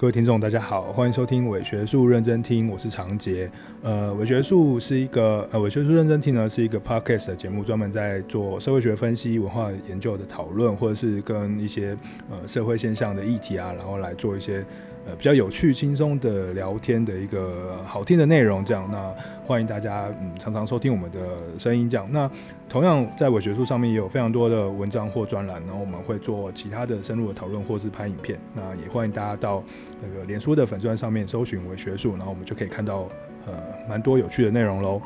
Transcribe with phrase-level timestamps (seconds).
[0.00, 3.50] 各位听众，大家好，欢迎收听伪学术认真听，我是常杰。
[3.82, 11.96] 呃，伪学术是一个呃，伪学术认真听呢是一个 podcast 的节目，专门在做社会学分析、文化研究的讨论，或者是跟一些
[12.30, 14.64] 呃社会现象的议题啊，然后来做一些。
[15.08, 19.10] 呃，比较有趣、轻松的聊天的一个好听的内容，这样，那
[19.46, 21.18] 欢迎大家嗯常常收听我们的
[21.58, 22.06] 声音，这样。
[22.10, 22.30] 那
[22.68, 28.38] 同样在伪学术上面也有非常多的文章或专栏，然后我们会做其他的深入的讨论，或是拍影片。
[28.54, 29.64] 那也欢迎大家到
[30.02, 33.08] 那个脸书的粉专上面搜寻伪学术，然后我们就可以看到
[33.46, 33.54] 呃
[33.88, 35.00] 蛮多有趣的内容喽。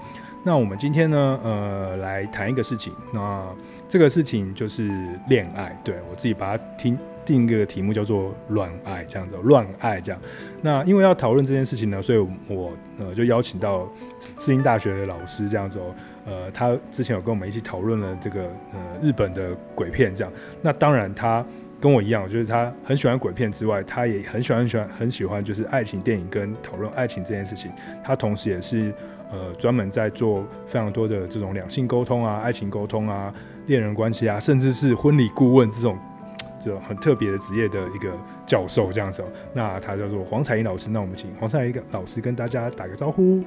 [0.44, 3.46] 那我们今天呢，呃，来谈一个事情，那
[3.88, 4.90] 这个事情就是
[5.28, 6.98] 恋爱，对，我自己把它听。
[7.24, 10.20] 定一个题目叫做“乱爱”这样子，乱爱这样。
[10.60, 15.94] 那因为要讨论这件事情呢，所以我呃就邀请到世新大学的老师这样子哦。
[16.24, 20.32] 呃，他之前有跟我们一起讨论了这个呃日本的鬼片这样。
[20.60, 21.44] 那当然他
[21.80, 27.72] 跟我一样，就是他很喜欢鬼片之外，他也很喜欢很喜欢很喜欢就是爱情电影跟讨论爱情这件事情。
[28.04, 28.94] 他同时也是
[29.32, 33.34] 呃专门在做非常多的这种两性沟通啊、爱情沟通啊、
[33.66, 35.98] 恋人关系啊，甚至是婚礼顾问这种。
[36.64, 38.10] 就很特别的职业的一个
[38.46, 40.90] 教授这样子，那他叫做黄彩英老师。
[40.90, 43.42] 那我们请黄彩英老师跟大家打个招呼。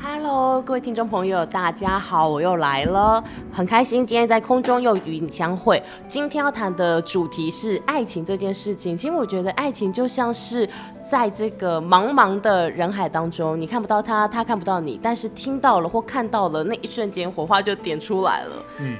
[0.00, 5.82] Hello，各位听众朋友，大家好，我又来了，很开心今天在空中又与你相会。
[6.06, 8.96] 今天要谈的主题是爱情这件事情。
[8.96, 10.68] 其实我觉得爱情就像是
[11.10, 18.52] 在这个茫茫的人海当中，你看不到他，他看不到你，但是听到了或看到了那一瞬间，火花就点出来了。
[18.78, 18.96] 嗯。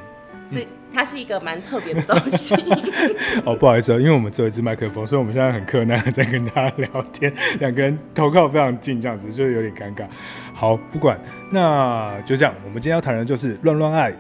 [0.49, 2.55] 是，它是一个蛮特别的东西。
[3.45, 10.07] 哦，不好意思，因为我们只有一支麦克风，所以我们现在很困难在跟大家聊天， 两个人头靠非常近，这样子就是有点尴尬。
[10.53, 11.19] 好，不管，
[11.51, 12.55] 那就这样。
[12.65, 14.13] 我们今天要谈的就是乱乱爱。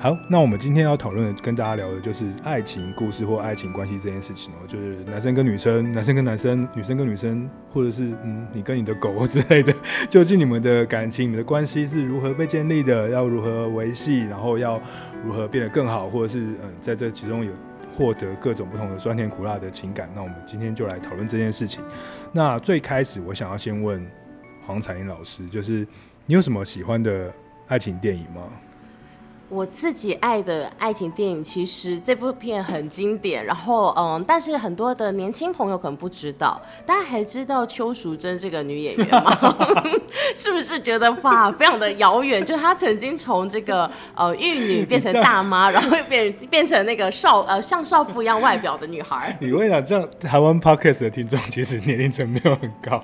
[0.00, 9.74] 好，那我们今天要讨论的，跟大家聊的就是爱情故事或爱情关系这件事情哦，就是男生跟女生，男生跟男生，女生跟女生，或者是嗯，你跟你的狗之类的，
[10.08, 13.08] 究竟你们的感情、你们的关系是如何被建立的？
[13.08, 14.20] 要如何维系？
[14.20, 14.80] 然后要
[15.24, 16.08] 如何变得更好？
[16.08, 17.50] 或者是嗯，在这其中有
[17.96, 20.08] 获得各种不同的酸甜苦辣的情感？
[20.14, 21.82] 那我们今天就来讨论这件事情。
[22.30, 24.00] 那最开始，我想要先问
[24.64, 25.84] 黄彩英老师，就是
[26.24, 27.32] 你有什么喜欢的
[27.66, 28.42] 爱情电影吗？
[29.48, 33.44] 我自己爱的爱情电影，其实这部片很经典。
[33.44, 39.34] 然后，嗯，但是很多的年轻朋友可能不知道，大家还知道邱淑贞这个女演员吗？
[40.36, 42.44] 是不是觉得哇，非常的遥远？
[42.44, 49.34] 就是她曾经从这个呃玉女变成大妈，然后变变成那个少呃像少妇一样外表的女孩。
[49.40, 53.02] 你问啊，这样台湾 Podcast 的听众其实年龄层没有很高，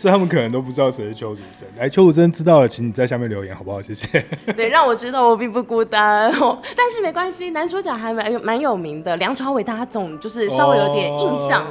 [0.00, 1.68] 所以他们可能都不知道谁是邱淑贞。
[1.76, 3.80] 来，邱淑贞知道了，请你在下面留言好不好？
[3.80, 4.24] 谢谢。
[4.56, 5.75] 对，让我知道我并不孤。
[5.76, 11.66] 孤单哦，但是没关系，男主角还蛮有蛮有名的，梁朝伟，大家总就是稍微有点印象。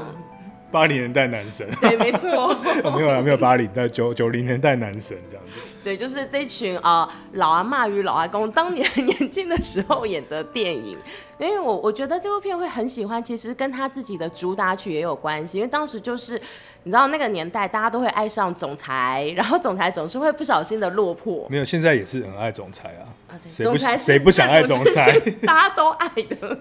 [0.71, 2.29] 八零年代男神，对，没错、
[2.83, 5.59] 哦，没有啊，没有八零代九九零年代男神这样子。
[5.83, 10.95] 对，就是这群啊、呃、老阿妈与老阿公当年 年轻的时候演的电影。
[11.37, 16.41] 因为我我觉得这部片会很喜欢，其实跟他自己的主打曲也有关系，因为当时就是。
[16.87, 21.43] 你知道那个年代，大家都会爱上总裁，然后总裁总是会不小心的落魄。
[21.49, 23.09] 没有，现在也是很爱总裁啊。
[23.27, 25.19] 啊总裁谁不想爱总裁？
[25.43, 26.59] 大家都爱的。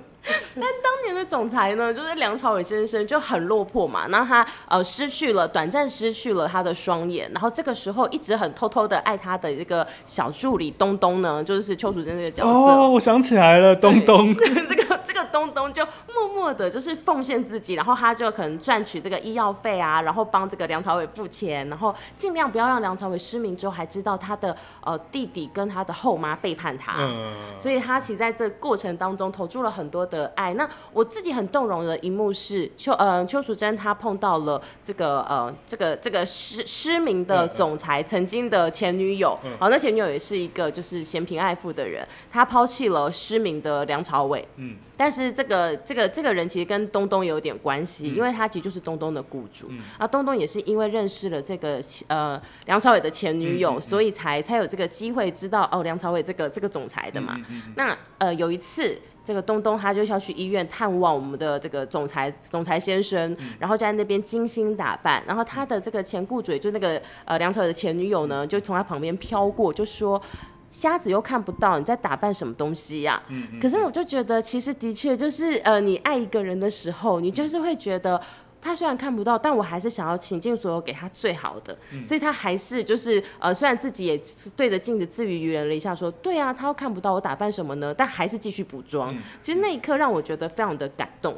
[0.54, 4.08] 但当年的总裁呢，就是梁朝伟先生就很落魄嘛。
[4.08, 7.30] 然后他呃失去了，短暂失去了他的双眼。
[7.34, 12.50] 然后这个时候一直很偷偷的爱他的这个小助理东东呢，就是邱淑贞这个角色。
[12.50, 14.34] 哦，我想起来了，东东。
[14.66, 20.14] 这个这个东东就默默的，就是奉献自己，然后他就可能赚取这个医药费啊，然后。
[20.14, 30.54] 然后帮这个梁朝伟付钱，然后尽量不要让梁朝伟失明之后还知道他的呃弟弟跟他的后妈背叛他，嗯、所以他其实在这个过程当中投注了很多的爱。
[30.54, 44.76] 那我自己很动容的一幕是邱呃邱淑贞她碰到了这个呃这个这个失失明的总裁曾经的前女友，好、嗯哦，那前女友也是一个就是嫌贫爱富的人，她抛弃了失明的梁朝伟，嗯。
[44.96, 49.66] 但是这个这个这个人其实跟东东有点关系，嗯、因为他其实就是东东的雇主。
[49.70, 57.36] 嗯、啊，东东也是因为认识了这个呃梁朝伟的前女友，所以才才有这个机会知道哦梁朝伟这个这个总裁的嘛。
[57.50, 70.22] 嗯那呃有一次，这个东东他就要去医院探望我们的这个总裁总裁先生，嗯、然后就在那边精心打扮，然后他的这个前雇主就那个呃梁朝伟的前女友呢，就从他旁边飘过，就说。
[70.70, 73.22] 瞎子又看不到，你在打扮什么东西呀？
[73.28, 73.60] 嗯嗯。
[73.60, 78.20] 可是我就觉得，其实的确就是，呃，你爱一个人的时候，你就是会觉得。
[78.66, 84.18] 他虽然看不到，但我还是想要倾尽所有给他最好的，嗯、所以他还是就是呃，虽然自己也
[84.56, 87.92] 对着镜子自娱于人了一下，说对啊，他又看不到我打扮什么呢？
[87.92, 89.14] 但还是继续补妆。
[89.14, 91.36] 嗯、其实那一刻让我觉得非常的感动。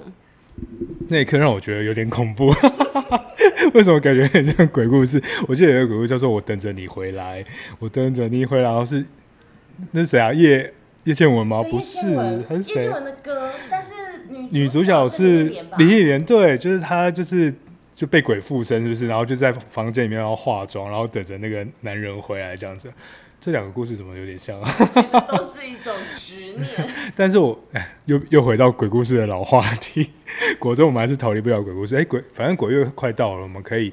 [1.08, 2.48] 那一刻让我觉得有点恐怖，
[3.74, 5.22] 为什么感觉很像鬼故事？
[5.46, 7.44] 我记得有个鬼故事叫做“我等着你回来”，
[7.78, 9.04] 我等着你回来，然后是
[9.92, 10.32] 那是谁啊？
[10.32, 10.72] 叶
[11.04, 11.62] 叶倩文吗？
[11.62, 11.98] 不是，
[12.48, 12.74] 还是谁？
[12.74, 13.92] 叶倩文的歌，但是
[14.28, 15.44] 女女主角是
[15.78, 17.54] 林忆莲，对，就是她，就是
[17.94, 19.06] 就被鬼附身，是不是？
[19.06, 22.90] 然后就在房间里面要化妆，然后等着那个男人回来，这样子。
[23.40, 24.68] 这两个故事怎么有点像啊？
[24.92, 26.68] 其实都是一种执念。
[27.14, 30.10] 但是我哎，又又回到鬼故事的老话题。
[30.58, 31.96] 果真我们还是逃离不了鬼故事。
[31.96, 33.92] 哎，鬼，反正鬼月快到了，我们可以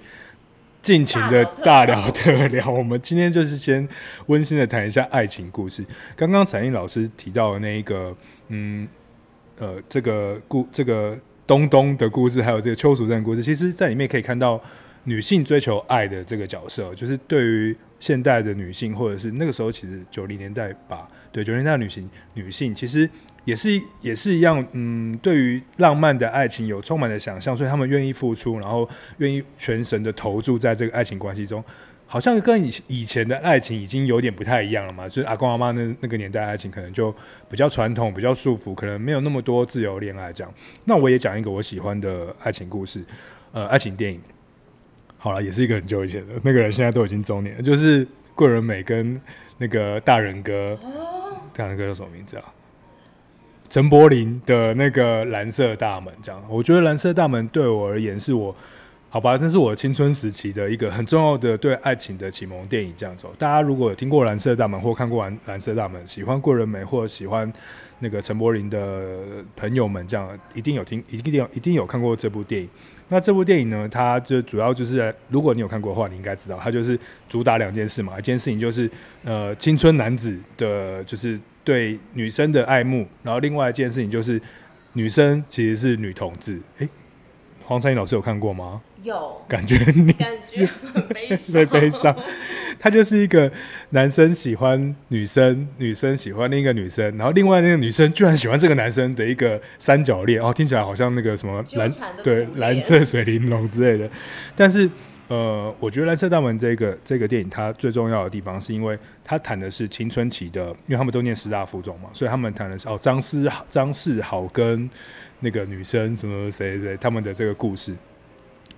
[0.82, 2.70] 尽情的大聊特聊。
[2.70, 3.88] 我们今天就是先
[4.26, 5.86] 温馨的谈一下爱情故事。
[6.16, 8.16] 刚刚彩英老师提到的那一个，
[8.48, 8.88] 嗯，
[9.60, 14.60] 呃，这个故这个东东的故事，还有这个邱淑贞的故事，其实在里面可以看到
[15.04, 17.76] 女性追求爱的这个角色，就是对于。
[18.00, 23.10] 现代的女性，或者是那个时候，其实九零年代吧，对九零年代女性，女性其实
[23.46, 28.86] 也是也是一样，嗯，对于浪漫的爱情有充满的想象，所以他们愿意付出，然后
[29.20, 31.64] 愿意全神的投注在这个爱情关系中，
[32.06, 37.10] 好像跟以以前的爱情已经有点不太一样了嘛，就是阿公阿妈那那个年代爱情可能就
[37.50, 40.54] 比较传统，比较束缚，可能没有那么多自由恋爱这样。
[40.84, 43.02] 那我也讲一个我喜欢的爱情故事，
[43.54, 44.20] 呃，爱情电影。
[45.24, 47.62] 好了，也是一个很久以前的那个人，现在都已经中年了。
[47.62, 48.06] 就是
[48.36, 49.22] 桂纶镁跟
[49.58, 50.78] 那个大人哥，
[51.54, 52.44] 大人哥叫什么名字啊？
[53.70, 56.44] 陈柏霖的那个《蓝色大门》这样。
[56.50, 58.54] 我觉得《蓝色大门》对我而言是我，
[59.10, 62.94] 好吧，那是我青春时期的一个很重要的对爱情的启蒙电影。
[62.98, 67.50] 这样走，大家如果有听过《蓝色大门》或看过《蓝蓝色大门》，喜欢桂纶镁或喜欢
[68.00, 69.08] 那个陈柏霖的
[69.56, 72.68] 朋友们，这样一定有听，一定有，一定有看过这部电影。
[73.14, 77.00] 那这部电影呢，它就主要就是，如果你有看过的话，你应该知道，它就是
[77.30, 78.18] 主打两件事嘛。
[78.18, 78.90] 一件事情就是，
[79.24, 84.42] 呃，青春男子的，就是对女生的爱慕；然后另外一件事情就是，
[84.94, 86.60] 女生其实是女同志。
[86.80, 86.90] 诶，
[87.64, 88.82] 黄灿英老师有看过吗？
[89.04, 89.42] 有。
[89.48, 91.54] 感觉你感觉很悲 伤。
[91.54, 92.16] 被悲伤。
[92.80, 93.50] 他就是一个
[93.92, 101.90] 男生喜欢女生，女生喜欢另一个女生，然后另外那个女生居然喜欢这个男生的一个三角恋哦，听起来好像那个什么蓝
[102.24, 104.10] 对蓝色水玲珑之类的。
[104.56, 104.90] 但是
[105.30, 114.90] 呃，我觉得《蓝色大门》这个这个电影它最重要的地方是因为它谈的是青春期的，因为他们都念师大附中嘛，所以他们谈的是哦张思张世豪跟
[115.40, 117.96] 那个女生什么谁谁他们的这个故事。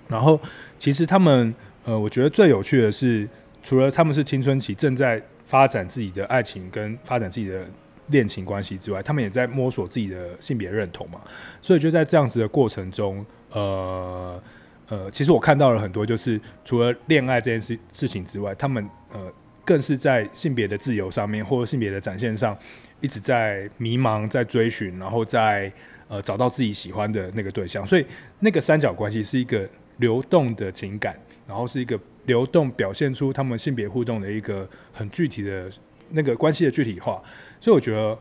[0.07, 0.39] 然后
[0.79, 1.53] 其实他们
[1.83, 3.27] 呃，我觉得最有趣的是。
[3.67, 7.65] 除了他们是青春期正在发展自己的爱情跟发展自己的
[8.09, 11.19] 恋情关系之外，他们也在摸索自己的性别认同嘛。
[11.63, 14.39] 所以就在这样子的过程中，呃
[14.87, 19.33] 呃，其实我看到了很多，就是除了恋爱这件事事情之外，他们呃
[19.65, 22.55] 更是在性别的自由上面或者性别的展现上
[23.01, 25.73] 一直在迷茫，在追寻，然后在
[26.07, 27.83] 呃找到自己喜欢的那个对象。
[27.87, 28.05] 所以
[28.41, 29.67] 那个三角关系是一个
[29.97, 31.99] 流动的情感，然后是一个。
[32.25, 35.69] 流动表现出他们性别互动的一个很具体的
[36.09, 37.21] 那个关系的具体化，
[37.61, 38.17] 所以我觉得，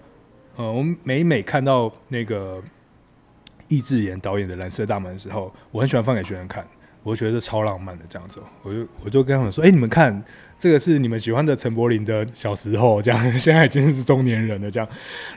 [0.57, 2.63] 呃，我们每每看到那个
[3.69, 6.69] 易智言导演的《蓝色大门》的时候，我很喜欢放给学生看，
[7.03, 10.23] 我觉得超浪漫的这样子，我就我就跟他们说，哎、你们看。
[10.65, 14.89] 这个是你们喜欢的陈柏霖的小时候，这样 现在已经是中年人了，这样。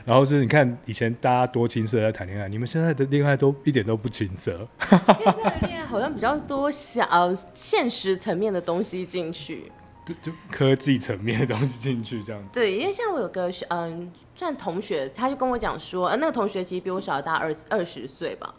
[0.06, 4.66] 然后是你看以前大家多青涩在谈恋爱，你们现在的恋爱都一点都不青涩。
[4.80, 9.70] 现在的恋爱好像比较多想呃现实层面的东西进去，
[10.06, 12.48] 就就科技层面的东西进去这样子。
[12.54, 18.54] 对，因为像我有个嗯、呃，算同学，他就跟我讲说，呃，那个同学其实比我小大二二十岁吧。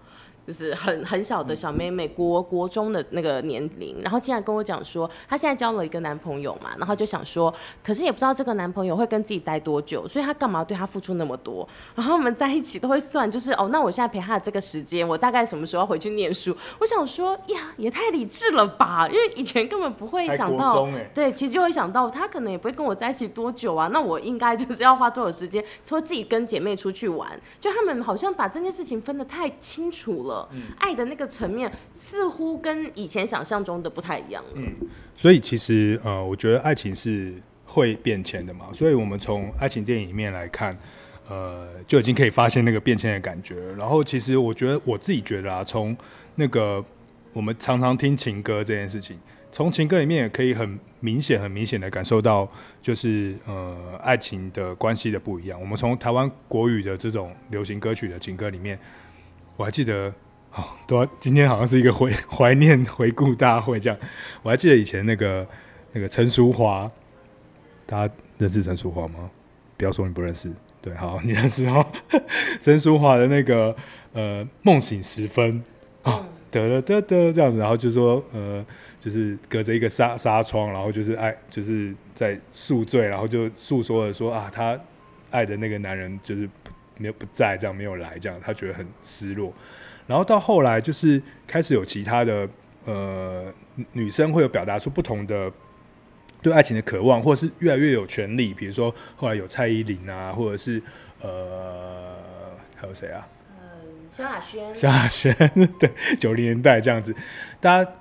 [0.50, 7.54] 就是很很小的小妹妹，国国中的那个年龄，然后竟然跟我讲说，她现在交了一个男朋友嘛，然后就想说，
[7.84, 11.70] 可是也不知道这个男朋友会跟自己待多久，所以她干嘛对他付出那么多？
[11.94, 16.58] 然后我们在一起都会算，就是哦，那我现在陪他的这个时间，我大概什么时候要回去念书？
[16.80, 30.39] 我想说呀，也太理智了吧，因为以前根本不会想到，欸、对，其实就会想到他可能也不会跟我在一起多久啊，那我应该就是要花多少时间，说自己跟姐妹出去玩，就他们好像把这件事情分得太清楚了。
[30.52, 34.44] 嗯，爱的那个层面似乎跟以前想象中的不太一样。
[34.56, 34.72] 嗯，
[35.16, 37.34] 所以其实呃，我觉得爱情是
[37.66, 38.68] 会变迁的嘛。
[38.74, 40.78] 所以我们从爱情电影里面来看，
[41.28, 43.56] 呃，就已经可以发现那个变迁的感觉。
[43.74, 45.96] 然后其实我觉得我自己觉得啊，从
[46.36, 46.84] 那个
[47.34, 49.18] 我们常常听情歌这件事情，
[49.52, 52.50] 从情歌里面也可以很明显、很明显的感受到，
[52.82, 55.60] 就是呃，爱情的关系的不一样。
[55.60, 58.78] 我们从台湾国语的这种流行歌曲的情歌里面。
[59.56, 60.14] 我还记得
[60.50, 63.98] 好，都今天好像是一个回怀念回顾大会这样。
[64.42, 65.48] 我还记得以前那个
[65.94, 66.90] 那个陈淑桦，
[67.86, 69.30] 大家认识陈淑桦吗？
[69.78, 70.52] 不要说你不认识，
[70.82, 71.86] 对，好，你认识哦。
[72.60, 73.74] 陈淑桦的那个
[74.12, 75.64] 呃梦醒时分
[76.02, 78.66] 啊，得了得得这样子，然后就说呃，
[79.00, 84.78] 就是隔着一个纱纱窗，然后就是爱就是在宿醉，然后就诉说了说啊，他
[85.30, 86.50] 爱的那个男人就是
[86.98, 89.54] 没有不在，这样没有来，这样他觉得很失落。
[90.10, 92.50] 然后到后来就是开始有其他的
[92.86, 93.46] 呃
[93.92, 95.52] 女生会有表达出不同的
[96.42, 98.52] 对爱情的渴望，或者是越来越有权利。
[98.52, 100.82] 比如说后来有蔡依林啊，或者是
[101.22, 102.16] 呃
[102.76, 103.28] 还有谁啊？
[103.62, 104.76] 嗯，萧亚轩。
[104.76, 105.32] 萧亚轩，
[105.80, 107.14] 对，九零年代这样子，
[107.62, 107.92] 大家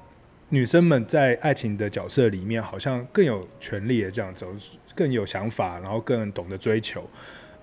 [0.48, 4.46] 女生们在爱情的角色里面好像更有权利的这样子，
[4.94, 7.06] 更有想法，然后更懂得追求。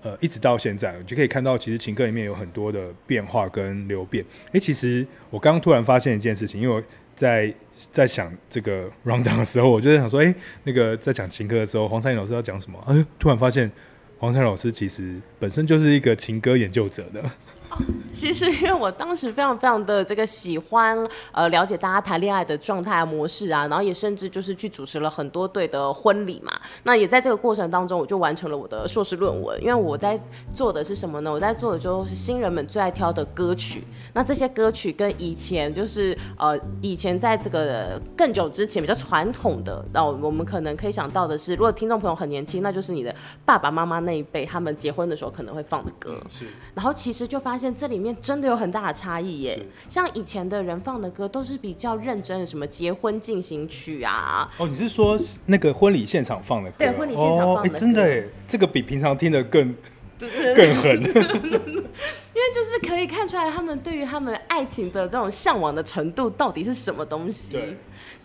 [0.06, 4.24] 呃，一直到现在，你就可以看到，其实情歌里面有很多的变化跟流变。
[4.52, 6.80] 哎、其实我刚刚突然发现一件事情，因为我
[7.16, 7.52] 在
[7.90, 10.32] 在想这个 rundown 的时候，我就在想说，哎、
[10.62, 12.78] 那个在讲情歌的时候，黄灿老师要讲什么？
[12.86, 13.68] 哎、突然发现
[14.18, 17.20] 黄灿老师其实本身就是一个情歌研究者的。
[18.12, 20.96] 其实，因为我当时非常非常的这个喜欢，
[21.32, 26.52] 呃，了解大家谈恋爱的状态模式啊，然后也甚至就是去主持了很多对的婚礼嘛。
[26.84, 29.60] 那也在这个过程当中，我就完成了我的硕士论文。
[29.62, 30.18] 因为我在
[30.54, 31.30] 做的是什么呢？
[31.30, 33.84] 我在做的就是新人们最爱挑的歌曲。
[34.14, 43.14] 那这些歌曲跟以前就是呃，以前在这个更久之前比较传统的，那我们可能可以想到的是，如果听众朋友很年轻，那就是你的
[43.44, 46.16] 爸爸妈妈那一辈他们结婚的时候可能会放的歌。
[46.30, 46.46] 是。
[46.74, 49.58] 然后其实就发现这里面真的有很大的差异耶。
[49.88, 54.50] 像以前的人放的歌都是比较认真的，什么结婚进行曲啊。
[54.58, 56.76] 哦，你是说那个婚礼现场放的歌？
[56.78, 57.76] 对，婚礼现场放的歌。
[57.76, 59.74] 哦，真的耶，这个比平常听的更
[60.18, 61.02] 更狠。
[62.36, 67.58] 因为就是可以看出来，他们对于他们爱情的这种向往的程度到底是什么东西。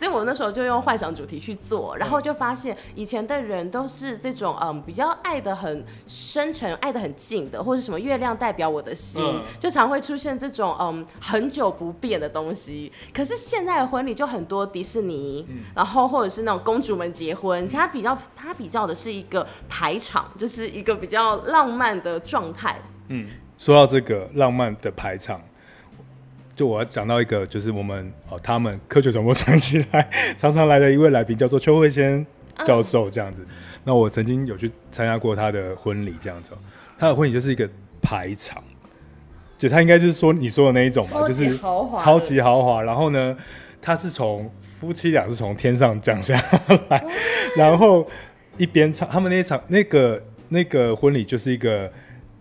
[0.01, 0.07] 对。
[0.07, 12.91] 所以我那时候就用幻想主题去做，然后就发现以前的人都是这种嗯比较爱的很深沉、爱的很近的，或者什么月亮代表我的心，嗯、就常会出现这种嗯很久不变的东西。
[13.13, 22.81] 可是现在的婚礼就很多迪士尼，嗯、然后或者是那种公主们结婚，它比较它比较的是一个排场，就是一个比较浪漫的状态。
[23.09, 23.25] 嗯。
[23.57, 25.39] 说到这个浪漫的排场，
[26.55, 32.25] 就我要讲到一个，就是我们哦，他们科学传播传起来 常常来的一位来宾，叫做邱慧仙
[32.65, 33.43] 教授，这样子。
[33.49, 33.55] 嗯、
[33.85, 36.51] 那我曾经有去参加过他的婚礼，这样子。
[36.99, 37.67] 他的婚礼就是一个
[38.01, 38.61] 排场，
[39.57, 42.83] 就他应该就是说你说的那一种吧，就是超级豪华。
[42.83, 43.35] 然后呢，
[43.81, 46.35] 他是从夫妻俩是从天上降下
[46.89, 47.11] 来，嗯、
[47.57, 48.07] 然后
[48.57, 51.91] 一边唱，他们那一场那个那个婚礼就是一个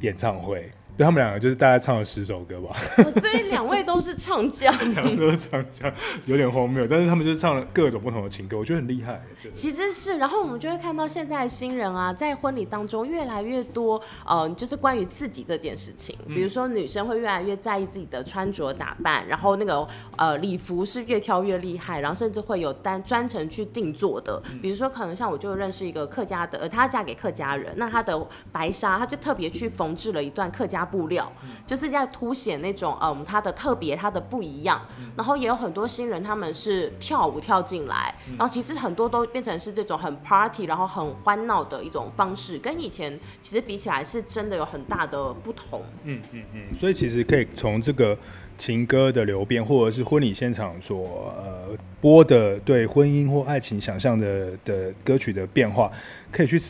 [0.01, 0.69] 演唱会。
[1.01, 5.91] 就他们两个就是大概唱了十首歌吧，哦，所以两位都是唱将， 两个都是唱将，
[6.27, 9.19] 有点荒谬，但是他们就是唱了各种不同的情歌，我觉得很厉害。
[9.55, 19.89] 其实是，然后我们就会看到现在的新人啊，在婚礼当中越来越多，嗯、呃，就是关于自己这件事情，比如说女生会越来越在意自己的穿着打扮，然后那个
[20.19, 30.87] 呃礼服是越挑越厉害，然后甚至会有单专程去定做的，比如说可能像我就认识一个客家的，呃，她嫁给客家人，那她的白纱，她就特别去缝制了一段客家。
[30.91, 31.31] 布料
[31.67, 34.81] 就是在凸显那种嗯，它的特别，它的不一样。
[35.17, 45.83] 然后也有很多新人，他们是跳舞跳进来，然后其实很多都变成是这种很 party，然后很欢闹的一种方式，跟以前其实比起来是真的有很大的不同。
[46.05, 46.75] 嗯嗯嗯。
[46.75, 48.17] 所以其实可以从这个
[48.59, 55.91] 情歌的流变，或者是婚礼现场所呃播的对婚姻或爱情想象的的歌曲的变化，
[56.33, 56.61] 可以去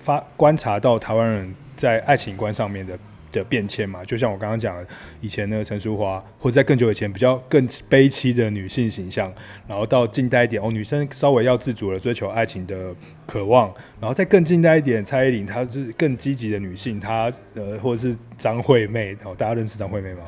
[0.00, 2.98] 发观察到台湾人在爱情观上面的。
[3.32, 4.86] 的变迁嘛，就像我刚刚讲的，
[5.20, 9.32] 以前那个陈淑华，或者在更久以前比较更悲凄的女性形象，
[9.66, 12.94] 然后到近代一点哦，女生稍微要自主的追求爱情的
[13.26, 20.22] 渴望，然后再更近代一点，蔡依林她是更积极的女性，她呃或者是张惠妹哦，大家认识张惠妹吗？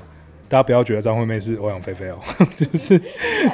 [0.48, 2.18] 大家不要觉得张惠妹是欧阳菲菲哦，
[2.54, 2.98] 就是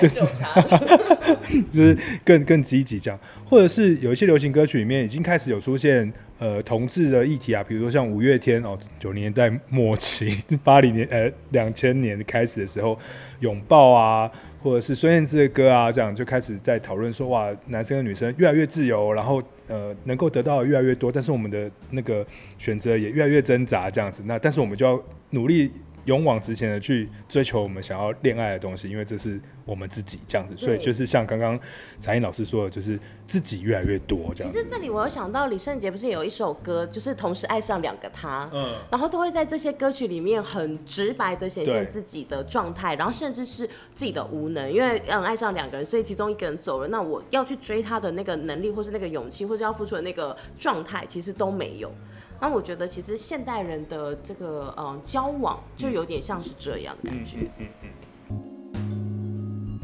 [0.01, 0.21] 就是
[1.73, 12.99] 就是更更积极这样，或者是有一些流行歌曲里面已经开始有出现呃同志的议题啊，比如说像五月天哦，九零年代末期， 八零年呃两千年开始的时候，
[13.41, 14.31] 拥抱啊，
[14.63, 22.25] 或者是孙燕姿的歌啊，这样就开始在讨论说哇，男生和女生越来越自由，然后呃能够得到越来越多，但是我们的那个
[22.57, 25.71] 选择也越来越挣扎这样子，那但是我们就要努力。
[26.05, 31.59] 勇往直前的去追求我们想要恋爱的东西，因为这是我们自己这样子，所以就是像刚刚
[32.01, 34.53] 彩英老师说的，就是自己越来越多这样。
[34.53, 51.93] 其实这里我有想到李圣杰不是有一首歌，就是同时爱上两个他，嗯，然后都会在这些歌曲里面很直白的显现自己的状态，然后甚至是自己的无能，因为嗯爱上两个人，所以其中一个人走了，那我要去追他的那个能力，或是那个勇气，或是要付出的那个状态，其实都没有。
[52.41, 57.39] 那我觉得，其实现代人的这个呃交往，就有点像是这样的感觉。
[57.59, 57.91] 嗯嗯，
[58.31, 59.81] 嗯，嗯。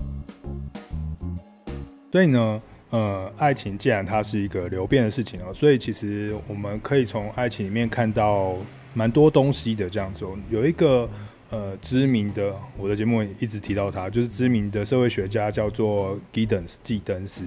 [2.13, 8.55] 所以呢，呃，爱情既然它是一个流变的事情哦，所以其实我们可以从爱情里面看到
[8.93, 9.91] 蛮多东西的。
[9.91, 11.11] 这样子，有一个
[11.51, 17.45] 呃知名的，我的节目一直提到他，就是知名的社会学家叫做纪登斯，纪登斯。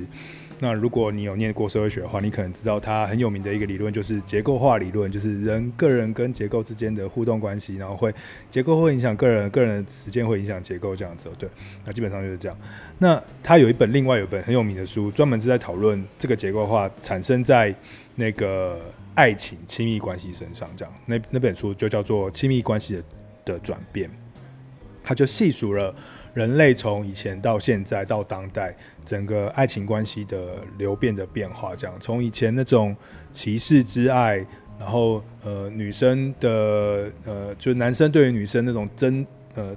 [0.59, 8.13] 那如果你有念过社会学的话，你可能知道它很有名的一个理论就是结构化理论，就是人个人跟结构之间的互动关系，然后会
[8.49, 11.29] 结构会影响个人，个人的时间会影响结构这样子。
[11.37, 11.47] 对，
[11.85, 12.57] 那基本上就是这样。
[12.97, 17.73] 那他有一本另外有一本很有名的书，专门是在讨论这个结构化产生在
[18.15, 18.79] 那个
[19.13, 20.93] 爱情亲密关系身上，这样。
[21.05, 23.03] 那那本书就叫做《亲密关系的
[23.45, 24.09] 的转变》，
[25.03, 25.93] 他就细数了。
[26.33, 32.95] 人类从以前到现在到当代，整个爱情关系的流变的变化，这样从以前那种
[33.31, 34.45] 骑士之爱，
[34.79, 39.75] 然后呃女生的呃就男生对于女生那种真呃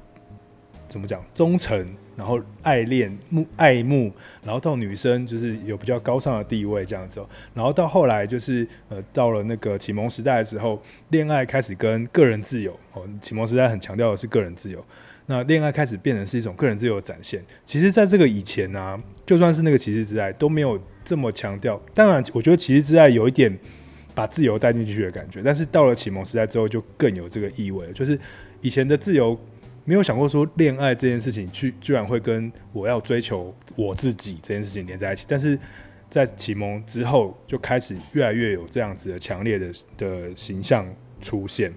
[0.88, 4.12] 怎么讲忠诚，然后爱恋慕爱慕，
[4.44, 14.84] 然后到女生就是有比较高尚的地位这样子，然后到后来就是呃到了那个启蒙时代的时候，恋爱开始跟个人自由哦，启蒙时代很强调的是个人自由。
[15.30, 17.40] 那恋爱开始变成是一种个人自由的展现。
[17.64, 21.80] 其实，在这个以前呢、就算是那个骑士之爱都没有这么强调。
[21.94, 23.56] 当然，我觉得骑士之爱有一点
[24.12, 25.40] 把自由带进去的感觉。
[25.40, 27.92] 但是到了启蒙时代之后，就更有这个意味了。
[27.92, 28.18] 就是
[28.60, 29.38] 以前的自由，
[29.84, 35.26] 没有想过说恋爱这件事情，去居然会跟我要追求我自己这件事情连在一起。
[35.28, 35.56] 但是
[36.10, 40.84] 在启蒙之后，就开始越来越有这样子的强烈的的形象
[41.20, 41.72] 出现。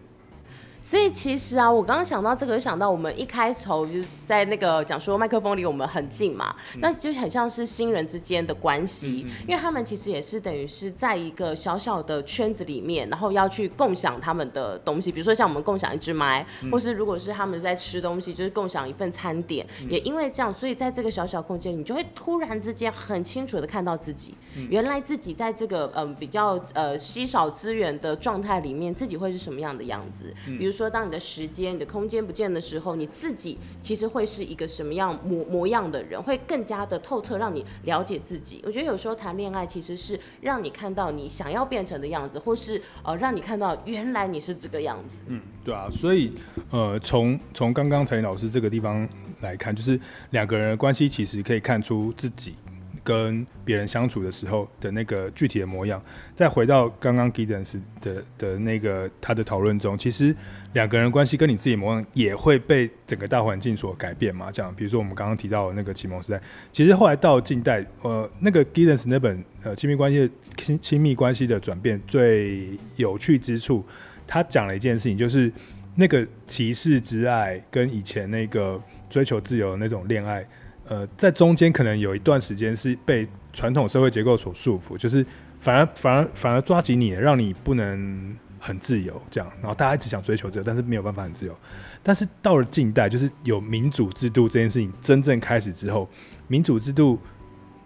[0.84, 30.73] 所以其实啊，我刚刚想到这个，就想到我们一开头就是在那个讲说麦克风离我们很近嘛，嗯、那就很像是新人之间的关系，嗯嗯嗯，因为他们其实也是等于是在一个小小的圈子里面，然后要去共享他们的东西，比如说像我们共享一支麦，嗯、或是如果是他们在吃东西，就是共享一份餐点，嗯、也因为这样，所以在这个小小空间，你就会突然之间很清楚的看到自己，嗯、原来自己在这个嗯、呃、比较呃稀少资源的状态里面，自己会是什么样的样子，嗯、比如。
[30.74, 38.62] 说，当你的时间、你的空间不见的时候，你自己其实会是一个什么样模模样的人，会更加的透彻，让你了解自己。
[38.66, 45.20] 我觉得有时候谈恋爱其实是让你看到你想要变成的样子，或是呃让你看到原来你是这个样子。
[45.28, 46.34] 嗯，对啊，所以
[46.72, 49.08] 呃从从刚刚陈老师这个地方
[49.42, 50.00] 来看，就是
[50.32, 52.56] 两个人的关系其实可以看出自己。
[53.04, 56.02] 跟别人相处的时候的那个具体的模样，
[56.34, 60.34] 再回到刚刚 Giddens 的的那个他的讨论中，其实
[60.74, 64.52] 两个人关系跟你自己模样也会被整个大环境所改变嘛。
[64.52, 73.86] 这样，比如说我们刚刚提到的那个启蒙时代，其实后来到近代，呃，那个 Giddens 那本呃亲密关系亲亲密关系的转变最有趣之处，
[74.26, 75.52] 他讲了一件事情，就是
[75.96, 80.48] 那个骑士之爱跟以前那个追求自由的那种恋爱。
[80.88, 85.26] 呃，在中间可能有一段时间是被传统社会结构所束缚，就是
[85.60, 89.50] 反而反而反而抓紧你，让你不能很自由这样。
[89.62, 91.58] 然后大家一直想追求自由，但是没有办法很自由。
[92.04, 96.10] 但是到了近代，就是有民主制度这件事情真正开始之后，
[96.48, 97.18] 民主制度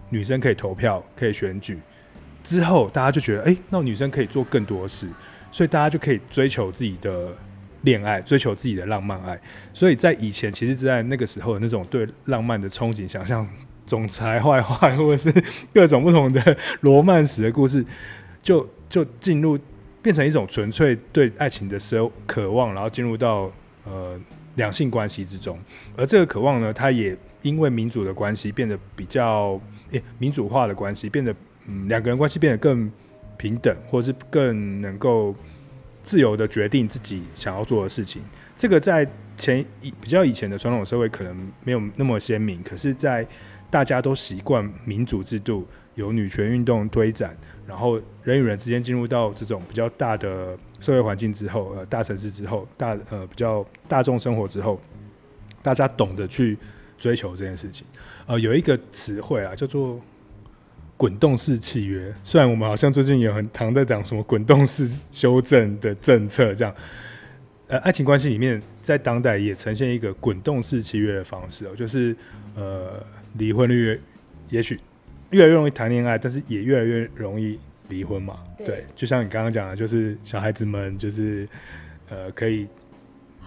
[0.10, 1.80] 女生可以投票，可以选举
[2.44, 5.08] 之后，大家就觉得，哎、那女生可以做更多事，
[5.52, 7.36] 所以大家就可以追求自己的。
[7.84, 9.40] 恋爱，追求自己的浪漫爱，
[9.74, 13.48] 所以在以前，其实是在那个时候的那种对浪漫的憧憬、想象、
[13.86, 17.86] 总裁坏坏，或者是各种不同的罗曼史的故事，
[18.42, 19.58] 就就进入
[20.02, 23.52] 变成一种纯粹对爱情的奢渴望，然后进入到
[23.86, 24.20] 呃
[24.56, 25.58] 两性关系之中。
[25.96, 29.60] 而这个渴望呢，它也因为民主的关系变得比较
[29.92, 31.34] 诶、民主化的关系，变得
[31.68, 32.92] 嗯两个人关系变得更
[33.38, 35.36] 平等，或是更能够。
[36.08, 38.22] 自由的决定自己想要做的事情，
[38.56, 43.28] 这个在前以比较以前的传统社会可能没有那么鲜明，可是，在
[43.70, 47.36] 大家都习惯民主制度、有女权运动推展，
[47.67, 54.80] 然后人与人之间进入到这种比较大的社会环境之后，呃，大城市之后，大呃比较大众生活之后，
[55.62, 56.58] 大家懂得去
[56.98, 57.86] 追求这件事情。
[58.26, 60.00] 呃，有一个词汇啊，叫做。
[60.98, 66.76] 滚动式契约，虽然我们好像最近也很常在讲什么滚动式修正的政策，这样，
[67.68, 72.16] 呃，爱情关系里面，在当代也呈现一个滚动式契约的方式哦，就是
[72.56, 73.06] 呃，
[73.38, 74.02] 离婚率
[74.50, 74.80] 也许
[75.30, 78.40] 越来越容易谈恋爱，但是也越来越容易离婚嘛。
[78.58, 81.48] 对，对，就像你刚刚讲的，就是小孩子们就是
[82.10, 82.68] 呃可以。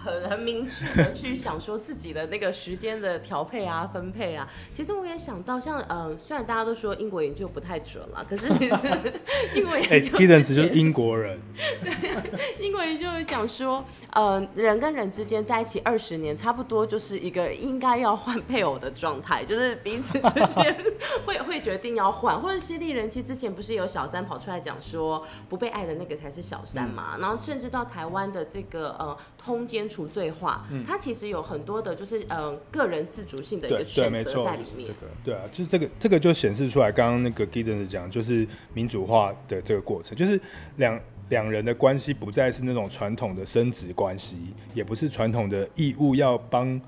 [0.03, 4.47] 很很明确的去 想说自己的那个时间的调配啊、分配啊。
[4.71, 9.13] 其实我也想到像，像呃，虽然大家都说英国研究不太准了，可是其 实
[9.55, 11.39] 英国研究，欸、就是英国人。
[11.83, 20.77] 对，英国研究会讲说，呃，人跟人之间在一起二十年，差不多就是一个应该要换配偶的状态，就是彼此之间
[21.25, 22.41] 会会决定要换。
[22.41, 27.15] 或者犀利人妻之前不是有小三跑出来讲说，不被爱的那个才是小三嘛？
[27.15, 29.81] 嗯、然后甚至到台湾的这个呃通奸。
[29.91, 34.87] 除罪化，嗯，它其实有很多的，就是呃个人自主性的一个选择在里面。
[34.87, 40.39] 这个、对啊，就是这个这个就显示出来，刚刚那个 Giddens 讲，就是民主化的这个过程，就是
[40.77, 44.37] 两两人的关系不再是那种传统的生殖关系，
[44.73, 46.79] 也不是传统的义务要帮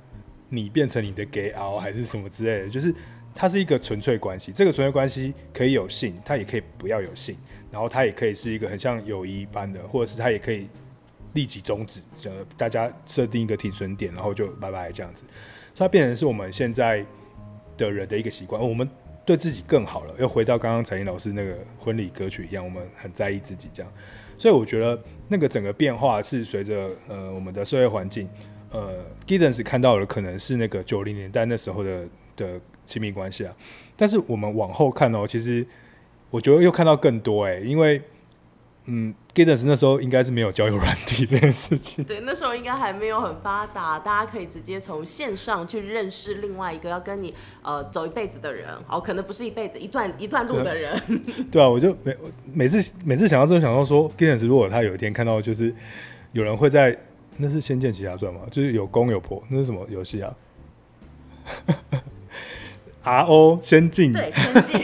[0.47, 2.95] 你变成你的 gay 熬还是什么之类的， 就是
[3.35, 4.53] 它是一个纯粹关系。
[4.53, 7.35] 这个纯粹关系可以有性，它也可以不要有性，
[7.69, 10.69] 然后它也可以是一个很像友谊般的，或者是它也可以。
[11.33, 15.23] 立即终止，就大家设定一个停损点，然后就拜拜这样子，
[15.73, 17.03] 所以它变成是我们现在
[17.75, 18.61] 的人的一个习惯。
[18.61, 18.87] 我们
[19.25, 23.91] 对自己更好了，又回到刚刚采瀅老师那个婚礼歌曲一样，我们很在意自己这样。
[24.37, 28.29] 所以我觉得那个整个变化是随着呃我们的社会环境，
[28.71, 33.55] 呃，Giddens 看到的可能是那个九零年代那时候的的亲密关系啊，
[33.95, 35.65] 但是我们往后看哦，其实
[36.29, 37.99] 我觉得又看到更多哎、因为。
[38.85, 42.03] 嗯，Giddens 那时候应该是没有交友软体这件事情。
[42.03, 51.01] 对，那时候应该还没有很发达，大家可以直接从线上去认识另外一个要跟你呃走一辈子的人，哦，可能不是一辈子，一段一段路的人。
[51.49, 52.15] 对啊，我就每
[52.53, 55.73] 每次每次想到这个，想到说，Giddens 如果他有一天看到就是
[56.33, 56.97] 有人会在，
[57.37, 58.41] 那是《仙剑奇侠传》吗？
[58.51, 60.35] 就是有公有婆，那是什么游戏啊？
[63.03, 64.79] R O 先进，对，先进。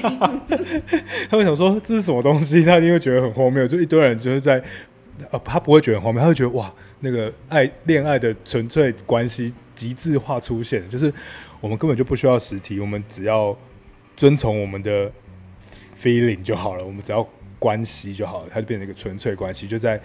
[1.29, 2.63] 他会想说这是什么东西？
[2.63, 3.67] 他一定会觉得很荒谬。
[3.67, 4.62] 就一堆人就是在，
[5.32, 11.12] 呃，他不会觉得很荒谬，他会觉得哇，那个爱恋爱的纯粹关系极致化出现，就是
[11.62, 13.58] 我们根本就不需要实体，我们只要
[14.15, 15.10] 遵从我们的
[15.97, 17.25] feeling 就好了，我们只要
[17.58, 19.99] 关系就好了，它就变成一个纯粹关系，就在。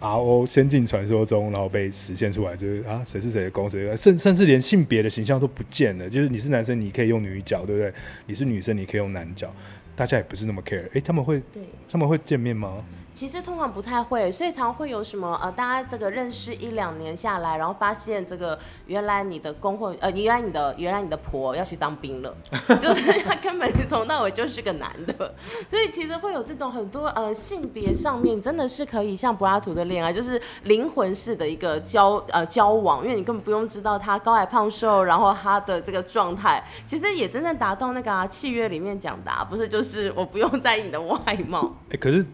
[0.00, 7.92] R O 仙境传说中，然后被实现出来，就是啊，谁是谁的公，谁甚甚至连性别的形象都不见了，就是你是男生，你可以用女角，对不对？
[8.26, 9.54] 你是女生，你可以用男角，
[10.00, 10.88] 大家也不是那么 care。
[10.94, 12.82] 哎，他们会，对，他们会见面吗？
[13.12, 22.34] 其实通常不太会，所以常会有什么呃，大家这个认识一两年下来，然后发现这个原来你的公或呃，原来你的原来你的婆要去当兵了，
[22.80, 25.34] 就是他根本从到尾就是个男的，
[25.68, 42.24] 所以其实会有这种很多呃性别上面真的是可以像柏拉图的恋爱，就是灵魂式的一个交呃交往，因为你根本不用知道他高矮胖瘦，然后他的这个状态，其实也真正达到那个、啊、契约里面讲的、啊，不是就是我不用在意你的外貌，哎、 欸，可是。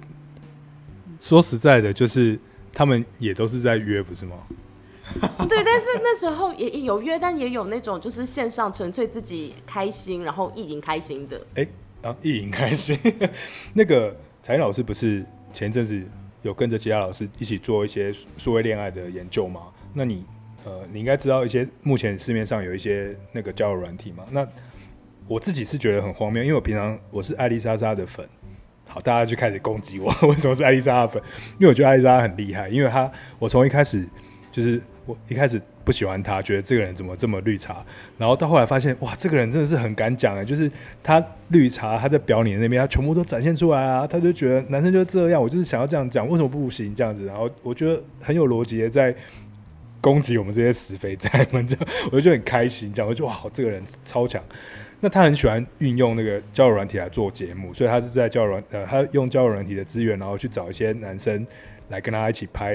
[1.19, 2.39] 说实在的，就是
[2.75, 4.37] 他们也都是在约，不是吗？
[5.49, 11.39] 对，但是那时候也有约，但也有那种就是线上纯粹自己开心，然后意淫开心的。
[11.55, 11.67] 哎、
[12.03, 12.99] 欸，啊，意淫开心。
[13.73, 15.99] 那个采瀅老师不是前阵子
[16.43, 19.63] 有跟着其他老师一起做一些所谓恋爱的研究吗？
[19.95, 20.23] 那你
[20.67, 24.23] 呃，你应该知道一些目前市面上有一些那个交友软体嘛？
[24.31, 24.47] 那
[25.29, 28.27] 我自己是觉得很荒谬，因为我平常我是艾丽莎莎的粉。
[28.89, 30.07] 好，大家就开始攻击我。
[30.29, 31.23] 为什么是艾丽莎的粉？
[31.59, 32.69] 因为我觉得艾丽莎很厉害。
[32.69, 33.11] 因为她，
[33.41, 34.07] 我从一开始
[34.53, 37.85] 就是我一开始不喜欢她，觉得这个人怎么这么绿茶。
[38.17, 40.71] 然后到后来发现，哇，这个人真的是很敢讲哎，就是
[41.03, 44.07] 她绿茶，她在表演那边，她全部都展现出来啊。
[44.07, 47.27] 他就觉得男生就这样，我就是想要这样讲，为什么不行这样子？
[47.27, 49.13] 然后我觉得很有逻辑的在
[50.01, 52.93] 攻击我们这些死肥宅们，这样我就很开心。
[52.93, 54.41] 这样我就哇，这个人超强。
[55.01, 61.47] 那他很喜欢运用那个交友软体来做节目，所以他是在交友软呃，他用交友软体的资源，然后去找一些男生
[61.91, 62.73] 来跟他一起拍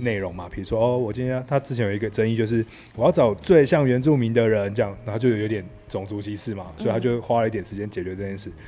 [0.00, 0.46] 内容嘛。
[0.50, 8.50] 比如说，哦，我今天他之前有一个争议，就是我要找最像原住民的人，这样，然后就有点种族歧视嘛，所以他就花了一点时间解决这件事。
[8.50, 8.62] 嗯。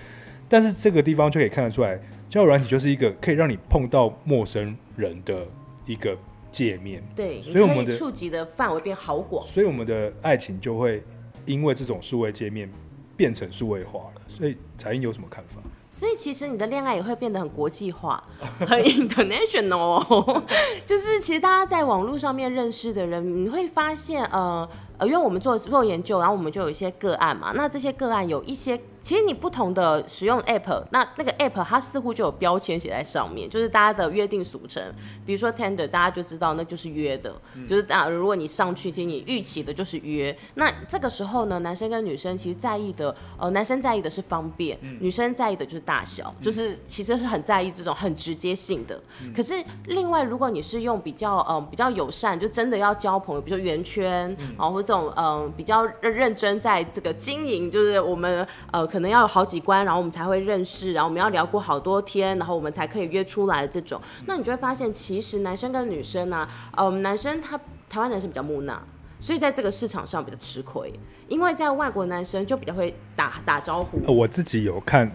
[0.48, 5.46] 但是这个地方就可以看得出来，交友软体就是一个可以让你碰到陌生人的
[5.84, 6.16] 一个
[6.50, 7.02] 界面。
[7.14, 11.02] 对，所以我们的触及的范围变好广，所以我们的爱情就会
[11.44, 12.70] 因为这种数位界面。
[13.16, 15.60] 变成数位化了，所以才英有什么看法？
[15.90, 18.22] 所以其实你的恋爱也会变得很国际化，
[18.58, 20.42] 很 international。
[20.84, 28.80] 就是其实大家在网络上面认识的人，你会发现，呃呃，因为我们做做研究，然后我们就有一些个案嘛，那这些个案有一些。
[29.06, 34.82] 其实你不同的使用 app，那那个 app 它似乎就有标签写在上面，就是大家的约定俗成。
[35.24, 40.36] 比如说 Tender，大家就知道那就是约的，嗯、就是啊，如果你上去，其实你预期的就是约。
[40.54, 49.00] 那这个时候呢，男生跟女生其实在意的，呃，男生在意的是方便，嗯、女生在意的就是大小，嗯、就是其实是很在意这种很直接性的。
[49.22, 58.86] 嗯、可是另外，如果你是用比较嗯、呃、比较友善，就真的要交朋友，比如说圆圈，嗯、然后或这种嗯、比较认认真在这个经营，就是我们呃。
[58.86, 64.00] 可能要有好几关，然后我们才会认识，然后我们要聊过好多天，然后我们才可以约出来这种。
[64.26, 67.58] 那你就会发现，其实男生跟女生呢、啊，呃，男生他
[67.90, 68.80] 台湾男生比较木讷，
[69.18, 70.92] 所以在这个市场上比较吃亏，
[71.26, 74.00] 因为在外国男生就比较会打打招呼。
[74.14, 75.10] 我自己有看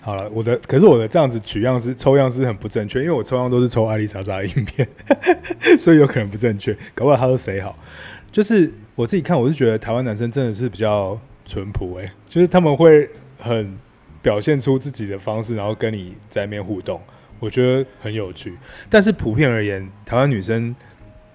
[0.00, 4.88] 好了，我的可是我的这样子取样是抽样是很不正确，因为我抽样都是抽艾丽莎莎的影片，
[5.78, 7.76] 所以有可能不正确，搞不好他说谁好。
[8.32, 13.08] 就是我自己看，我是觉得台湾男生真的是比较淳朴哎，就是他们会。
[13.44, 13.76] 很
[14.22, 17.00] 表现出自己的方式，然后跟你在面互动，
[17.40, 18.56] 我觉得很有趣。
[18.88, 20.72] 但是普遍而言，台湾女生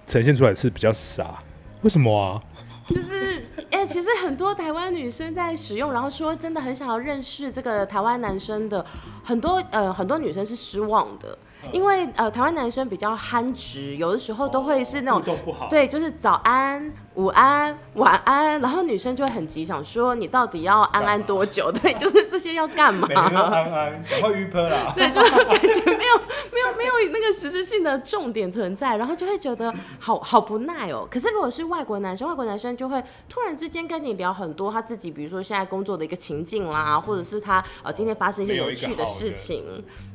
[0.06, 1.42] 呈现出来是比较傻，
[1.82, 2.40] 为什么啊？
[2.88, 8.82] 就是，哎、欸，其实很多台湾女生在使用，然后说真的很想要认识这个台湾男生的，
[9.22, 11.36] 很多呃很多女生是失望的。
[11.72, 21.68] 因为呃，台湾男生比较憨直，有的时候都会是那种，哦、对，就是早安、午安、晚安，然后女生就会很急，想说你到底要安安多久？
[21.72, 23.08] 对， 就是这些要干嘛？
[23.12, 24.92] 安安，赶快约炮啦！
[24.94, 25.66] 对，就是感觉
[25.98, 26.16] 没有
[26.52, 31.08] 没有没有那个实质性的重点存在，然后就会觉得好好不耐哦。
[31.10, 39.64] 可是如果是外国男生，外国男生就会突然之间跟你聊很多他自己，比如说现在工作的一个情境啦，或者是他呃今天发生一些有趣的事情。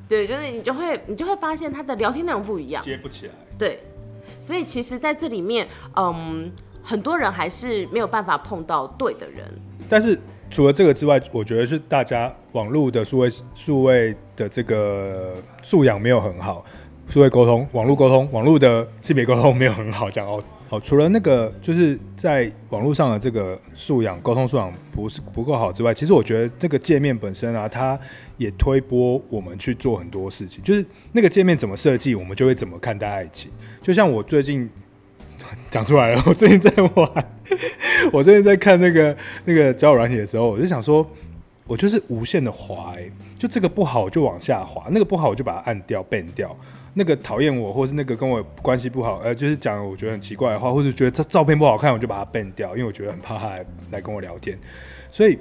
[0.08, 3.34] 对，就是你就会你就会发现他的聊天内容不一样，接不起来。
[3.60, 3.84] 对，
[4.39, 6.50] 所以其实在这里面，嗯，
[6.84, 9.46] 很多人还是没有办法碰到对的人。
[9.89, 10.19] 但是
[10.52, 16.63] 除了这个之外，我觉得是大家网络的数位数位的这个素养没有很好，
[17.08, 20.43] 数位沟通、网络沟通、网络的性别沟通没有很好，讲哦。
[20.69, 28.00] 好，除了那个就是在网络上的这个素养、沟通素养不是不够好之外，其实我觉得这个界面本身啊，它
[28.38, 30.63] 也推波我们去做很多事情。
[30.63, 33.52] 就是那个界面怎么设计，我们就会怎么看待爱情。
[33.84, 34.67] 就像我最近
[35.70, 37.26] 讲出来了， 我最近在玩，
[38.12, 41.06] 我最近在看那个那个交友软体的时候，我就想说，
[41.66, 46.56] 我就是无限的滑，欸，就这个不好我就往下滑，那个不好我就把它按掉、ban 掉。
[46.96, 54.56] 那个讨厌我，或是那个跟我关系不好，呃，就是讲我觉得很奇怪的话，或是觉得这照片不好看，我就把它 ban 掉，因为我觉得很怕他来来跟我聊天，
[55.10, 55.39] 所以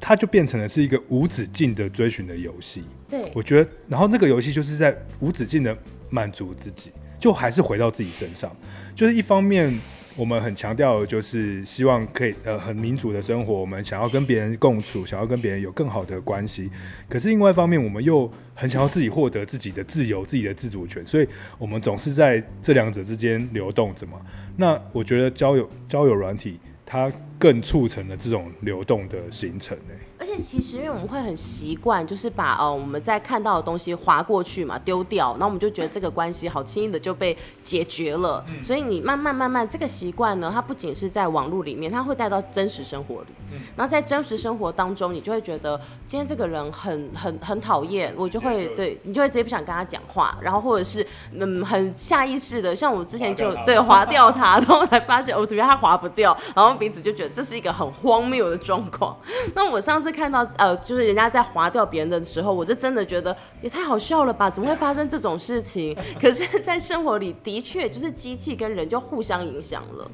[0.00, 2.82] 它就变成了是一个无止境的追寻的游戏。
[3.08, 5.76] 对，我觉得，然后那个游戏就是在无止境的
[6.10, 6.90] 满足自己，
[7.22, 8.50] 就还是回到自己身上，
[8.94, 9.72] 就是一方面。
[10.14, 16.70] 我们很强调就是希望可以呃很民主的生活，我们想要跟别人共处，想要跟别人有更好的关系。
[17.08, 24.20] 可是另外一方面，我们又很想要自己获得自己的自由、自己的自主权，所以我们总是在这两者之间流动着嘛。
[24.58, 27.10] 那我觉得交友交友软体它
[27.42, 29.94] 更促成了这种流动的形成呢。
[30.16, 38.44] 而且其实，因为我们会很习惯，就是把呃我们在看到的东西划过去嘛，丢掉，然后我们就觉得这个关系好轻易的就被解决了。
[38.48, 43.28] 嗯、所以你慢慢慢慢这个习惯呢，它不仅是在网络里面，它会带到真实生活里。
[43.50, 45.76] 嗯、然后在真实生活当中，你就会觉得
[46.06, 59.18] 今天这个人很很很讨厌，我就会对你就会直接不想跟他讲话，然后或者是嗯很下意识的，像我之前就对划掉他，然后才发现哦，原来他划不掉，然后彼此就觉得这是一个很荒谬的状况。
[59.56, 60.12] 那我上次。
[60.12, 64.50] 看到呃，就是人家在划掉别人的时候，我就真的觉得也太好笑了吧？
[64.50, 65.96] 怎么会发生这种事情？
[66.20, 70.10] 可是，在生活里的确就是机器跟人就互相影响了。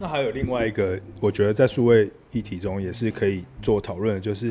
[0.00, 4.50] 那还有另外一个，我觉得在数位议题中也是可以做讨论的，就是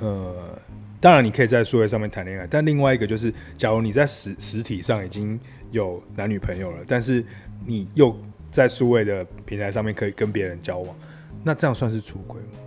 [0.00, 0.58] 呃，
[1.00, 5.38] 当然你可以在数位上面谈恋爱，但另外一个就是，假如你在实实体上已经
[5.70, 7.24] 有男女朋友了，但是
[7.64, 8.12] 你又
[8.50, 10.96] 在数位的平台上面可以跟别人交往，
[11.48, 12.58] 那这样算是出轨吗？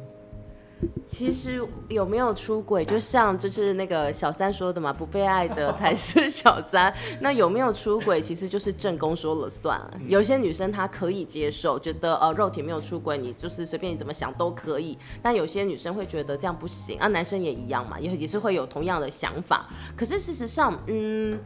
[1.06, 6.92] 其实有没有出轨，就像就是那个小三说的嘛，不被爱的才是小三。
[7.20, 9.80] 那有没有出轨， 其实就是正宫说了算。
[10.08, 14.98] 有些女生她可以接受，觉得呃肉体没有出轨，你就是随便你怎么想都可以。
[15.22, 19.70] 但有些女生会觉得这样不行啊，男生也一样嘛，也也是会有同样的想法。
[19.96, 21.40] 可是事实上，嗯。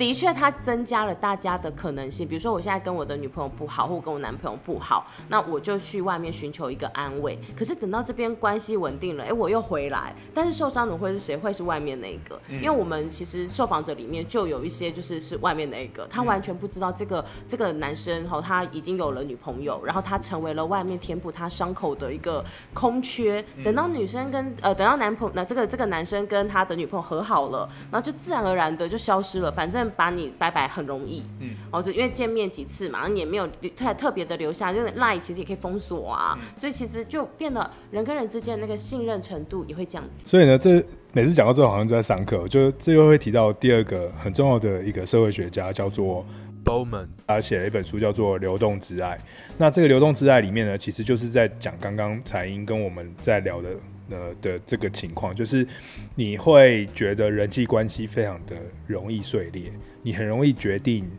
[0.00, 2.26] 的确，它增加了大家的可能性。
[2.26, 7.38] 比如说，我现在跟我的女朋友不好，或跟我男朋友不好，那我就去外面寻求一个安慰。
[7.54, 11.36] 可是等到这边关系稳定了，哎、欸，我又回来，但是受伤的会是谁？
[11.36, 12.40] 会是外面那一个？
[12.48, 23.44] 因为我们其实受访者里面就有一些就是是外面那一个，他完全不知道这个这个男生哈，他已经有了女朋友，然后他成为了外面填补他伤口的一个空缺。
[23.62, 29.52] 等到女生跟呃，等到男朋友那这个这个男生跟他的女朋友和好了，然后就自然而然的就消失了。
[29.52, 29.89] 反正。
[29.96, 40.10] 把你拜拜很容易，嗯，哦，是因为见面几次嘛，你也没有特特别的留下，就是 line 其实也可以封锁啊，嗯、所以其实就变得人跟人之间那个信任程度也会降低。
[40.24, 46.24] 所以呢，这每次讲到这好像就在上课，就这又会提到第二个很重要的一个社会学家，叫做
[46.64, 49.16] Bowman，他写了一本书叫做《流动之爱》。
[49.58, 53.70] 那这个《流动之爱》里面呢，其实就是在讲刚刚彩英跟我们在聊的。
[54.10, 55.66] 呃的这个情况，就是
[56.14, 61.10] 你会觉得人际关系非常的容易碎裂，你很容易决定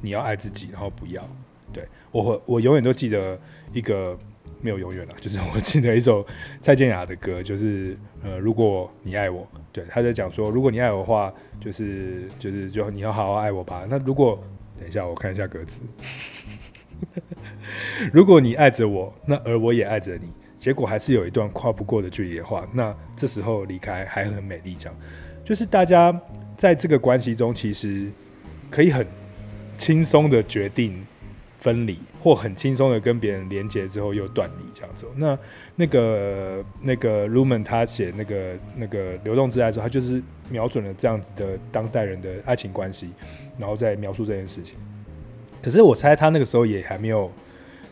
[0.00, 1.26] 你要爱自己，然后不要。
[1.72, 3.38] 对，我，我永远都记得
[3.72, 4.16] 一个
[4.60, 6.24] 没有永远了，就是我记得一首
[6.60, 13.84] 蔡健雅的歌，就是呃，如果你爱我，对，他在讲说，如果你爱我的话，就是就是就你要好好爱我吧。
[13.88, 14.40] 那如果
[14.78, 15.80] 等一下我看一下歌词，
[18.12, 20.28] 如果你爱着我，那而我也爱着你。
[20.64, 24.74] 结果还是有一段跨不过的距离的话，那这时候离开还很美丽。
[24.78, 24.98] 这样，
[25.44, 26.18] 就是大家
[26.56, 28.10] 在这个关系中，其实
[28.70, 29.06] 可以很
[29.76, 31.04] 轻松的决定
[31.58, 34.64] 分离，或很轻松的跟别人连接之后又断离。
[34.72, 35.38] 这样子，那
[35.76, 43.10] 那个那个 Lumen 他写那个那个流动之爱的时候，他就是瞄准了这样子的当代人的爱情关系，
[43.58, 44.76] 然后再描述这件事情。
[45.60, 47.30] 可是我猜他那个时候也还没有。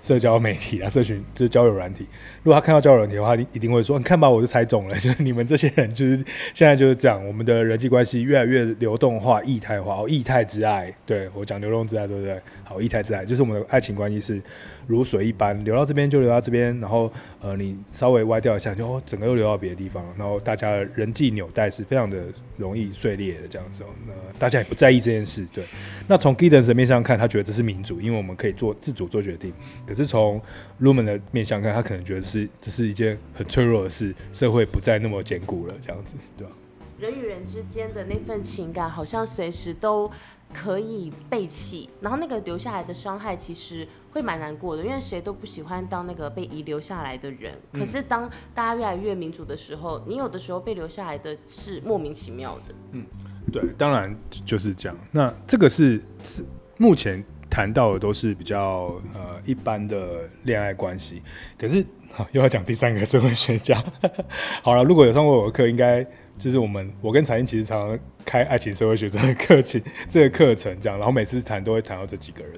[0.03, 2.05] 社交媒体啊，社群就是交友软体。
[2.43, 6.17] 如果他看到交友软体的话，他一定会说：“你看吧，我就猜中了，就是你们这些人就是
[6.53, 9.95] 现在就是这样，我们的人际关系越来越流动化、异态化。
[9.95, 12.39] 哦，异态之爱，对，我讲流动之爱，对不对？
[12.73, 14.41] 好，液态之爱就是我们的爱情关系是
[14.87, 22.25] 如水一般，流到这边就流到这边，然后呃，你稍微歪掉一下，就哦，整个又流到别的地方，然后大家人际纽带是非常的
[22.57, 23.85] 容易碎裂的这样子。
[24.07, 25.63] 那大家也不在意这件事，对。
[26.09, 29.53] 那从 Giddens 的面向看，他觉得这是民主，因为我们可以做自主做决定。
[29.87, 30.41] 可是从
[30.81, 36.53] Luhmann 的面向看，他可能觉得是这是一件很脆弱的事，社会不再那么坚固了，这样子，对吧？
[36.99, 40.09] 人与人之间的那份情感，好像随时都
[40.53, 47.55] 可以背弃，然后那个留下来的伤害，其实会蛮难过的，因为谁都不喜欢当那个被遗留下来的人。
[47.73, 47.81] 嗯。
[47.81, 52.75] 可是当大家越来越民主的时候，你有的时候被留下来的是莫名其妙的。
[52.93, 53.07] 嗯，
[53.53, 54.99] 对，当然就是这样。
[55.11, 56.45] 那这个是是
[56.77, 57.25] 目前。
[57.53, 61.21] 谈到的都是比较呃一般的恋爱关系，
[61.59, 63.85] 可是好又要讲第三个社会学家。
[64.65, 66.03] 好了，如果有上过我的课，应该
[66.39, 72.53] 就是我们我跟彩英其实常常开爱情社会学这个课程，这个课程这样，然后每次谈都会谈到这几个人。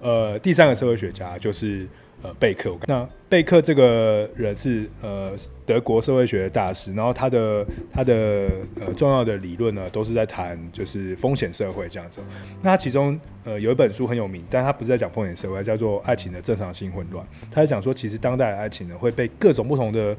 [0.00, 1.88] 呃，第三个社会学家就是。
[2.24, 5.32] 呃，贝克，那贝克这个人是呃
[5.66, 12.20] 德国社会学的大师，然后他的他的呃重要的理论呢，都是在谈就是风险社会这样子。
[12.62, 17.26] 那他其中呃有一本书很有名，但他不是在讲风险社会，叫做《爱情的正常性混乱》。
[17.50, 20.16] 他在讲说，其实当代的爱情呢会被各种不同的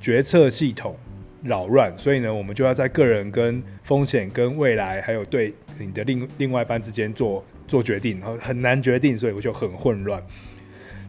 [0.00, 0.94] 决策系统
[1.42, 10.22] 扰乱，所以呢，我们就要在个人跟风险跟未来还有对你的另另外一半之间做做决定，然后很难决定，所以我就很混乱。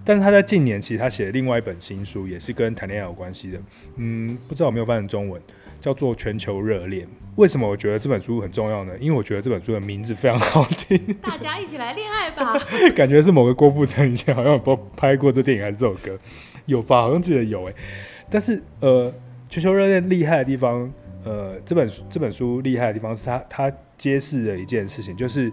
[0.06, 3.60] 但是他在近年，其实他写了另外一本新书，也是跟谈恋爱有关系的。
[3.96, 5.42] 嗯，不知道有没有翻成中文，
[5.80, 7.06] 叫做《全球热恋》。
[7.38, 8.94] 为什么我觉得这本书很重要呢？
[9.00, 11.00] 因为我觉得这本书的名字非常好听。
[11.22, 12.54] 大家一起来恋爱吧！
[12.94, 16.20] 感觉是某个郭富城以前好像有拍过这电影还是这首歌，
[16.66, 17.04] 有吧？
[17.04, 17.74] 好像记得有诶。
[18.30, 19.10] 但是呃，
[19.54, 20.92] 《全球热恋》厉害的地方，
[21.24, 25.48] 呃，这本这本书厉害的地方是它它揭示了一件事情，就是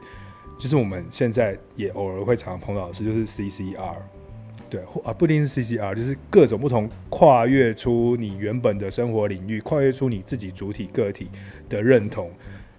[0.58, 3.96] 就是我们现在也偶尔会常碰到的事，就是 CCR。
[4.70, 11.28] 对，啊，不一定是 CCR，就是各种不同跨越出你原本的生活领域，跨越出你自己主体个体
[11.68, 12.30] 的认同，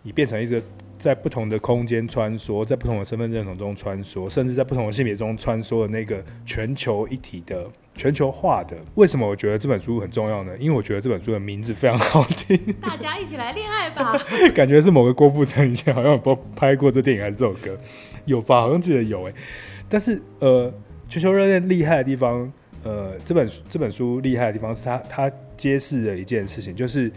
[0.02, 0.60] 你变成一个
[0.98, 7.68] 在不同的空间穿梭，在不同的身份认同中穿梭，甚至在不同的性别中穿梭的那个全球一体的
[8.02, 8.76] 全球化的。
[8.96, 10.52] 为什么我觉得这本书很重要呢？
[10.58, 12.58] 因为我觉得这本书的名字非常好听。
[12.82, 14.18] 大家一起来恋爱吧！
[14.56, 17.78] 感觉是某个郭富城以前好像有拍过这电影还是这首歌，
[18.26, 18.62] 有吧？
[18.62, 19.34] 好像记得有诶。
[19.88, 20.74] 但是呃。
[21.10, 22.50] 全球热恋厉害的地方，
[22.86, 27.12] 呃，这本这本书厉害的地方是它它揭示了一件事情，就是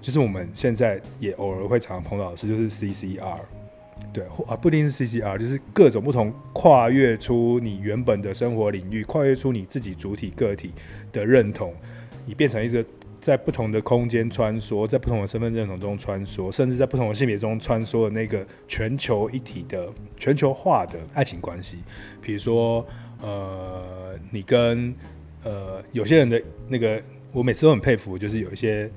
[0.00, 3.38] 就是我们现在也偶尔会常常碰到的事，就是 CCR，
[4.12, 10.72] 对，或啊，不一定是 CCR，就是各种不同跨越出你原本的生活领域，跨越出你自己主体个体
[11.10, 11.72] 的认同，
[12.26, 12.84] 你变成一个
[13.20, 21.78] 在不同的空间穿梭，在不同的身份认同中穿梭，甚至在不同的性别中穿梭的那个全球一体的全球化的爱情关系。
[22.20, 22.86] 比如说，
[23.22, 24.94] 呃，你跟
[25.44, 27.00] 呃有些人的那个，
[27.32, 28.90] 我每次都很佩服，就是有一些，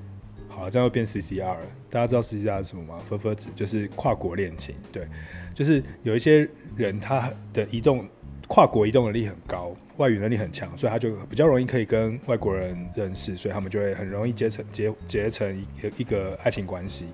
[0.55, 1.59] 好，这样会变 CCR 了。
[1.89, 2.97] 大家知道 CCR 是什么吗？
[3.09, 5.05] 分分子就是跨国恋情，对，
[5.53, 8.07] 就是有一些人他的移动
[8.47, 9.75] 跨国移动能力很高。
[9.97, 17.05] 外语能力很强，所以他就比较容易可以跟外国人认识，所以他们就会很容易结成结结成一个一个爱情关系。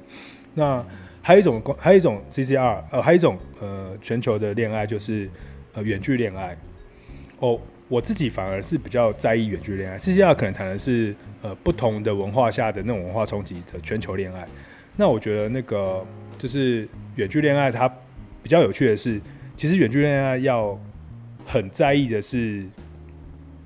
[0.56, 0.84] 那
[1.22, 5.30] 还有一种还有一种 CCR，呃，还有一种呃全球的恋爱就是
[5.74, 6.58] 呃远距恋爱。
[7.38, 7.60] 哦，
[7.92, 9.98] 我自己反而是比较在意远距恋爱。
[9.98, 14.48] CCR 可能谈的是呃不同的文化下的那种文化冲击的全球恋爱。
[14.96, 16.04] 那我觉得那个
[16.40, 16.88] 就是
[17.18, 17.88] 远距恋爱，它
[18.42, 19.20] 比较有趣的是，
[19.58, 20.80] 其实远距恋爱要。
[21.44, 22.64] 很在意的是，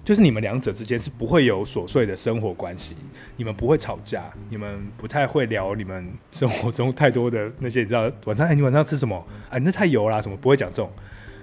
[0.03, 2.95] 就是你们两者之间是不会有琐碎的生活关系，
[3.35, 9.23] 你们不会吵架，你们不太会聊你们生活中太多的那些，你知道晚上哎，你晚上吃什么？
[9.49, 10.89] 哎，那太油啦，什么不会讲这种，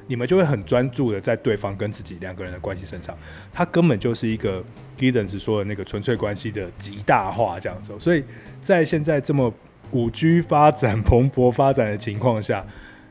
[0.07, 3.17] 你们就会很专注的在对方跟自己两个人的关系身上，
[3.53, 4.63] 他根本就是一个
[4.99, 7.93] Giddens 说的那个纯粹关系的极大化这样子。
[7.99, 8.25] 所以
[8.61, 9.53] 在现在这么
[9.91, 12.65] 五 G 发展蓬勃发展的情况下，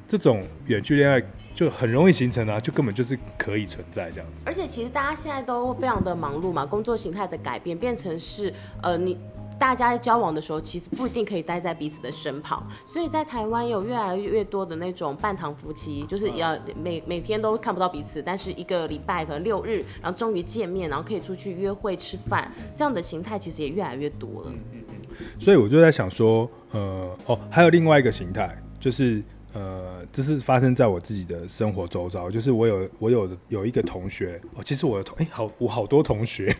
[0.07, 1.21] 这种远距恋爱。
[1.53, 4.43] 就很容易形成啊，就根本就是可以存在这样子。
[4.45, 9.17] 而且其实大家现在都非常的忙碌嘛，工作形态的改变变成是，呃，你
[9.61, 12.67] 大家在交往的时候，其实不一定可以待在彼此的身旁。
[12.83, 24.47] 所以在台湾有越来越多的那种半糖夫妻，就是要每每天都看不到彼此，但是一个礼拜可能六日，然后终于见面，然后可以出去约会吃饭，这样的形态其实也越来越多了。
[24.47, 25.25] 嗯嗯嗯。
[25.39, 29.21] 所以我就在想说，呃，哦，还有另外一个形态就是。
[29.53, 36.55] 呃，这是发生在我自己的生活周遭，就是我有我有有一个同学哦，其实我的同哎、欸、好，我好多同学，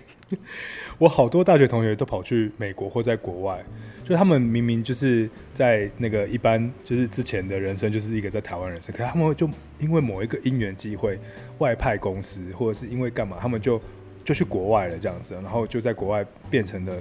[1.02, 3.58] 我好多大学同学都跑去美国或在国外，
[4.04, 9.50] 就他们明明就是在那个一般就是之前的人生就是一个在台湾人生，可是他们就
[9.80, 11.18] 因为某一个因缘机会
[11.58, 13.82] 外派公司，或者是因为干嘛，他们就
[14.24, 16.96] 就去国外了这样子，然后就在国外变成了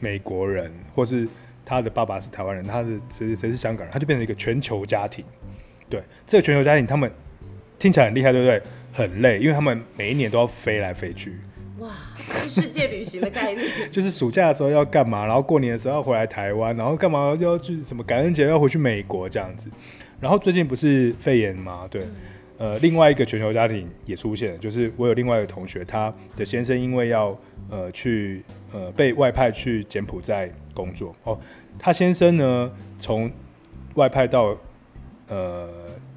[0.00, 1.28] 美国人，或是。
[1.64, 5.24] 他的爸爸是台湾人，他的谁谁是香港人，他就变成一个全球家庭。
[5.88, 7.08] 对，这个全球家庭，他们
[7.78, 8.60] 听起来很厉害，对不对？
[8.92, 11.32] 很累，因为他们每一年都要飞来飞去。
[11.82, 11.90] 哇，
[12.44, 13.66] 是世界旅行的概念。
[13.90, 19.68] 就是暑假的时候要干嘛，然后过年的时候要回来台湾，然后干嘛要去什么感恩节要回去美国这样子。
[20.20, 21.88] 然后最近不是肺炎吗？
[21.90, 22.06] 对，
[22.56, 27.36] 呃，另外一个全球家庭也出现了，就是我有另外一个同学，他的先生因为要
[27.68, 31.36] 呃去呃被外派去柬埔寨工作哦。
[31.80, 32.70] 他先生呢，
[33.00, 33.28] 从
[33.94, 34.56] 外派到
[35.26, 35.68] 呃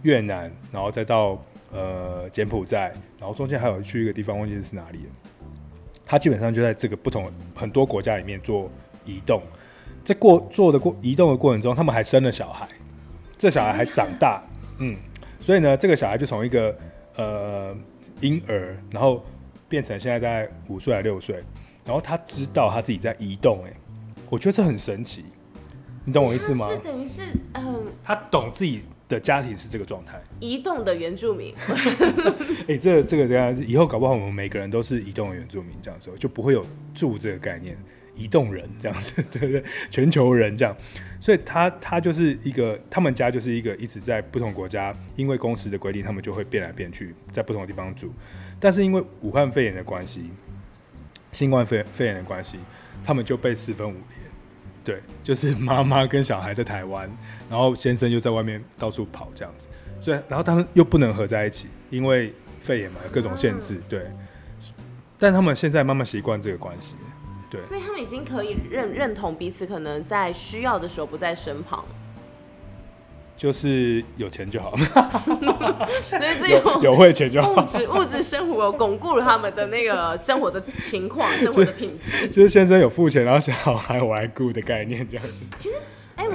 [0.03, 5.24] 越南，然后再到呃柬埔寨，然后中间还有去一个地方，忘记是哪里了。
[6.05, 8.69] 他基本上就在这个不同很多国家里面做
[9.05, 9.41] 移动，
[10.03, 12.67] 在过做的过移动的过程中，他们还生了小孩，
[13.37, 14.41] 这小孩还长大，
[14.79, 14.95] 嗯，
[15.39, 16.77] 所以呢，这个小孩就从一个
[17.15, 17.75] 呃
[18.21, 19.23] 婴儿，然后
[19.67, 21.43] 变成现在在五岁还六岁，
[21.85, 23.73] 然后他知道他自己在移动，哎，
[24.29, 25.25] 我觉得这很神奇。
[26.07, 26.69] 你懂我意思吗？
[26.69, 27.21] 是等于是，
[27.53, 31.53] 嗯，他懂自己的家庭是这个状态，移动的原住民。
[31.57, 37.77] 哎、欸，这个这个这样，以后搞不好我们每个人都是移动的原住民，这样子就不会有住这个概念，
[38.15, 39.63] 移动人这样子， 对不对？
[39.91, 40.75] 全球人这样，
[41.19, 48.11] 所以他他就是一个，他们家就是一个一直在不同国家，因为公司的规定，他们就会变来变去，在不同的地方住。
[48.59, 50.31] 但是因为武汉肺炎的关系，
[51.31, 52.57] 新冠肺肺炎的关系，
[53.03, 54.14] 他们就被四分五裂。
[54.85, 57.09] 对，就是妈妈跟小孩在台湾，
[57.49, 59.67] 然后先生又在外面到处跑这样子，
[59.99, 62.31] 所以然后他们又不能合在一起，因为
[62.61, 63.81] 肺炎嘛，有各种限制。
[63.89, 64.03] 对，
[65.17, 66.95] 但他们现在慢慢习惯这个关系，
[67.49, 71.83] 对，所以他们已经可以认认同彼此，可能在需要的时候不在身旁。
[73.37, 74.75] 就是有钱就好，
[76.09, 77.51] 所以是有有会钱就好。
[77.51, 82.27] 物质物质生活巩固了他们的那个生活的情况，生活的品质。
[82.31, 85.33] 就是先生有付钱，然后小孩我来顾的概念这样子。
[85.57, 85.75] 其实。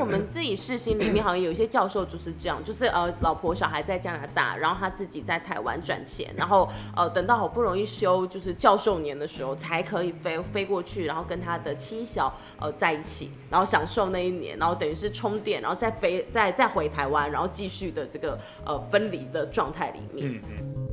[0.01, 20.41] 我们自己世新里面好像有一些教授就是这样，就是呃，老婆小孩在加拿大，然后他自己在台湾赚钱，然后呃，等到好不容易休就是教授年的时候，才可以飞飞过去，然后跟他的妻小呃在一起，然后享受那一年，然后等于是充电，然后再飞再再回台湾，然后继续的这个呃分离的状态里面。
[20.49, 20.91] 嗯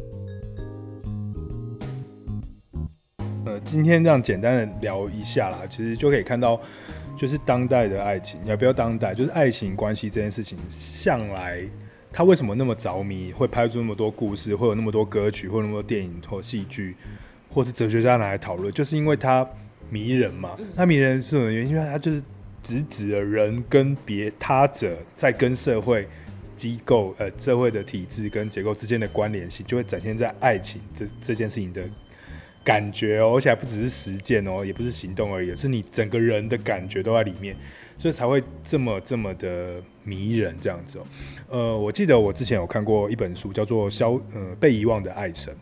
[3.45, 6.59] 呃，今天这样简单的聊一下啦，其实就可以看到。
[7.17, 11.61] 就是当代的爱情，也不要当代，就是爱情关系这件事情，向来
[12.13, 16.95] 他为什么那么着迷，会拍出那么多故事，会有那么多歌曲，或那么多电影或戏剧，
[17.49, 19.47] 或是哲学家拿来讨论，就是因为他
[19.89, 20.55] 迷人嘛。
[20.59, 21.71] 嗯、那迷人是什么原因？
[21.71, 22.21] 因为它就是
[22.63, 26.07] 直指了人跟别他者在跟社会
[26.55, 31.83] 机构、呃社会的体制跟结构之间的关联性，就会展现在爱情这这件事情的
[32.67, 37.55] 感觉哦，而且还不只是实践哦，也不是行动而已，是你整个人的感觉都在里面，
[37.97, 41.05] 所以才会这么这么的迷人这样子哦。
[41.47, 45.53] 呃，我记得我之前有看过一本书，叫做《消呃被遗忘的爱神》，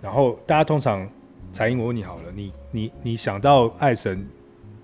[0.00, 1.06] 然后大家通常，
[1.52, 4.26] 才英，我问你好了，你你你想到爱神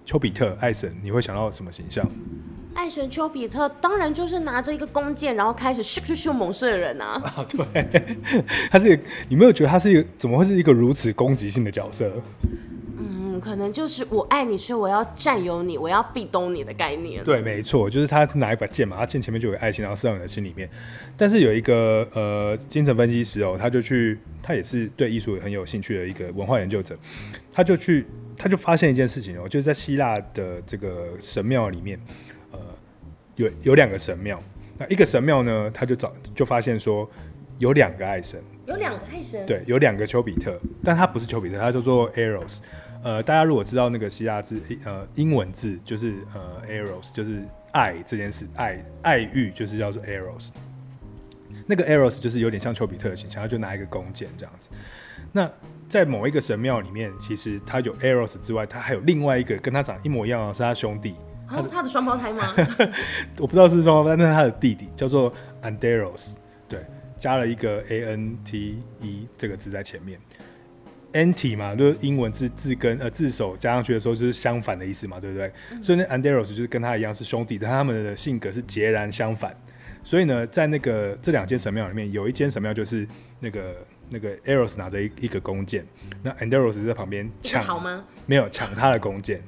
[0.04, 2.06] 丘比特爱神，你会想到什么形象？
[2.74, 7.20] 爱神丘比特当然就是拿着一个弓箭，然后开始咻咻咻猛射人啊！
[7.24, 7.86] 啊，对，
[8.70, 8.98] 他是，
[9.28, 12.10] 你没有觉得他是一个怎么会是一个如此攻击性的角色？
[12.98, 17.22] 嗯，可能就是我爱你，所以我要占有你，我要壁咚你的概念。
[17.24, 20.68] 对，没错，就是他是拿一把剑嘛，他剑前面就有爱心，然后射到你的心里面。
[21.16, 26.96] 但是有一个呃精神分析师哦，他就去，他也是对艺术很有兴趣的一个文化研究者，
[27.52, 28.06] 他就去，
[28.36, 31.98] 他就发现一件事情哦，就是在希腊的这个神庙里面。
[33.36, 34.42] 有有两个神庙，
[34.78, 37.08] 那一个神庙呢，他就找就发现说
[37.58, 42.58] 有两个爱神，有两个爱神，对，有两个丘比特，但他不是丘比特，他叫做 Eros。
[43.04, 50.48] 呃，大家如果知道那个希腊字，呃，英文字就是呃 Eros，就是爱这件事，爱爱欲就是叫做 Eros。
[51.66, 54.68] 那个 Eros 就是有点像丘比特的形象，他就拿一个弓箭这样子。
[55.32, 55.50] 那
[55.88, 61.14] 在某一个神庙里面，其实他有 Eros 之外，他还有另外一个跟他长一模一样的是他兄弟。
[61.52, 62.54] 他的他的双胞胎吗？
[63.38, 65.32] 我不知道是双胞胎，但是他的弟弟叫做
[65.62, 66.34] Anderos，
[66.68, 66.80] 对，
[67.18, 70.18] 加了一个 A N T E 这个字在前面。
[71.12, 75.52] Anti 嘛，就是英文字字根呃字首加上去的时候就是相反的意思嘛，对不对？
[75.70, 79.54] 嗯、所以那，Anderos 就是跟他一样是兄弟，但他们的性格是截然相反。
[80.02, 83.06] 所以呢，在那个这两间神庙里面，有一间神庙就是
[83.40, 83.76] 那个
[84.08, 85.86] 那个 Eros 拿着一一个弓箭，
[86.22, 88.02] 那 Anderos 在旁边抢吗？
[88.24, 89.42] 没有抢他的弓箭，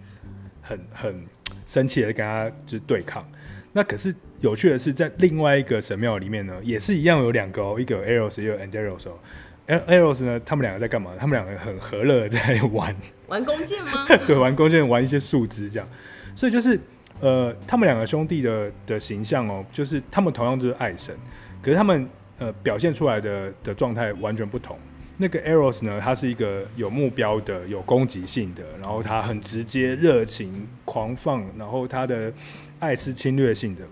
[0.60, 1.26] 很很。
[1.66, 3.26] 生气的跟他就是对抗，
[3.72, 9.18] 那可是有趣的是，在另外一个神庙里面呢，也是一样有两个哦，一个有 Eros，一个有 Anteros 哦。
[9.66, 11.12] Eros 呢，他们两个在干嘛？
[11.18, 12.94] 他们两个很和乐在玩
[13.28, 14.06] 玩弓箭吗？
[14.26, 15.88] 对，玩弓箭，玩一些树枝这样。
[16.36, 16.78] 所以就是
[17.20, 21.16] 呃，他们两个兄弟的的形象哦，就是他们同样就是爱神，
[21.62, 22.06] 可是他们
[22.38, 24.78] 呃表现出来的的状态完全不同。
[25.16, 32.32] 那个 Eros 呢，他是一个有目标的、有攻击性的，然后他很直接、热情、狂放，然后他的
[32.80, 33.82] 爱是侵略性的。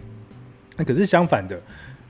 [0.76, 1.60] 那可是相反的，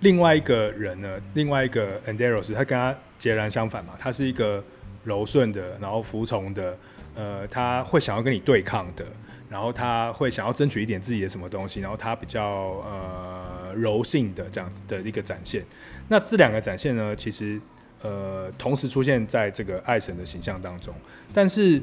[0.01, 4.65] 另外一个人呢，另外一个 Anderos，他跟他截然相反嘛，他是一个
[5.05, 6.79] 柔顺的，然后服从的，
[7.15, 9.05] 呃，他会想要跟你对抗的，
[9.51, 15.63] 然后他会想要争取一点自己的什么东西，然后他比较呃柔性的这样子的一个展现。
[16.09, 17.61] 那这两个展现呢，其实。
[18.03, 20.93] 呃，同时出现在这个爱神的形象当中，
[21.33, 21.81] 但是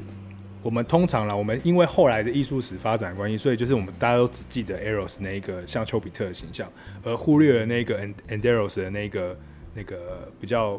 [0.62, 6.70] 我们通常啦，我们因为后来的艺术史发展关系，所以就是我们大家都只记得 Eros 那一个像丘比特的形象，
[7.02, 9.38] 而忽略了那个 Anderos 的那个
[9.74, 10.78] 那个比较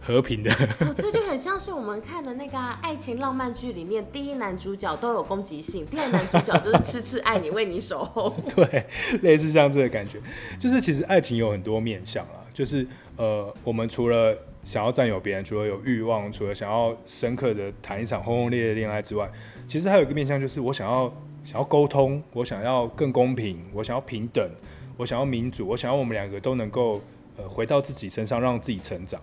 [0.00, 0.52] 和平的。
[0.78, 8.36] 哦，这就很像是我们看的那个爱情浪漫剧里面，第一男主角都有攻击性，第二男主角就是痴痴爱你，为你守候。
[8.54, 8.86] 对，
[9.22, 10.20] 类似像这个感觉，
[10.60, 12.86] 就是其实爱情有很多面向啦，就是。
[13.18, 19.28] 呃，我们除了想要占有别人，除了有欲望，除了想要深刻的谈一场轰轰烈烈的恋爱之外，
[19.66, 21.12] 其实还有一个面向，就是我想要
[21.44, 24.48] 想要沟通，我想要更公平，我想要平等，
[24.96, 27.00] 我想要民主，我想要我们两个都能够
[27.36, 29.20] 呃回到自己身上，让自己成长。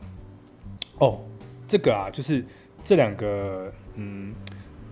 [0.99, 1.21] 哦，
[1.65, 2.43] 这个啊，就是
[2.83, 4.35] 这两个，嗯，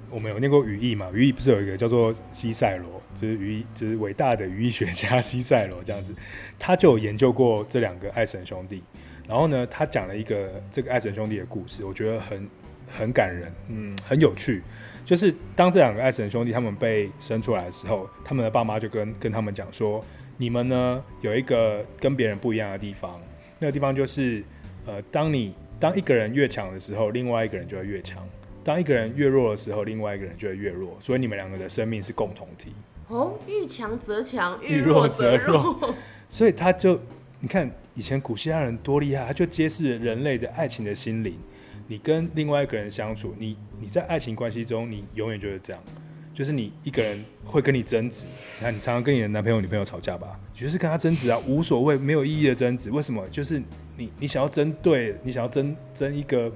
[0.09, 1.09] 我们有念过语义嘛？
[1.13, 6.15] 语义不是有一个叫做西塞罗，就是语义，就是伟大的语义学家西塞罗这样子，
[6.57, 8.81] 他就有研究过这两个爱神兄弟。
[9.27, 12.49] 然后呢，他讲了一个这个爱神兄弟的故事，我觉得很
[12.87, 14.61] 很感人，嗯，很有趣。
[15.05, 20.03] 就是当这两个爱神兄弟他们被生出来的时候，他们的爸妈就跟跟他们讲说
[20.37, 23.19] ：“你们呢有一个跟别人不一样的地方，
[23.59, 24.43] 那个地方就是，
[24.85, 28.23] 呃，当你当一个人越强的时候，另外一个人就会越强；
[28.63, 30.97] 当一个人越弱的时候，另外一个人就会越弱。
[31.01, 32.73] 所以你们两个的生命是共同体。
[33.09, 35.93] 哦，遇强则强，遇弱则弱。
[36.29, 36.97] 所以他就
[37.43, 41.37] 你看。”以前古希腊人多厉害，他就揭示人类的爱情的心灵。
[41.87, 45.79] 你跟另外一个人相处，你你在爱情关系中，你永远就是这样，
[46.33, 48.25] 就是你一个人会跟你争执。
[48.57, 52.89] 你看，你常常跟你的男朋友、女朋友吵架吧，就是跟他争执啊，无所谓，没有意义的争执。
[52.89, 53.23] 为什么？
[53.29, 53.61] 就是
[53.95, 56.51] 你你想要争对，你想要争争一个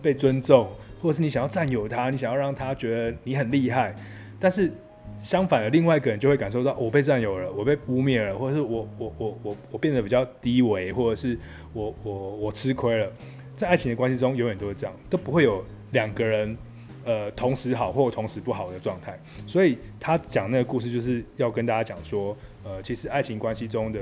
[0.00, 0.66] 被尊重，
[1.02, 3.94] 或者是你想要占有他，你想要让他觉得你很厉害，
[4.38, 4.72] 但是。
[5.20, 11.38] 相反的，另外一个人就会感受到我被占有了，我被污蔑了，或者是我我我我我变得比较低微，或者是
[11.74, 13.12] 我我我吃亏了。
[13.54, 16.56] 在爱情的关系中，永远都是这样，都不会有两个人
[17.04, 19.20] 呃同时好或同时不好的状态。
[19.46, 24.00] 所以他讲那个故事就是要跟大家讲说，呃，其实爱情关系中的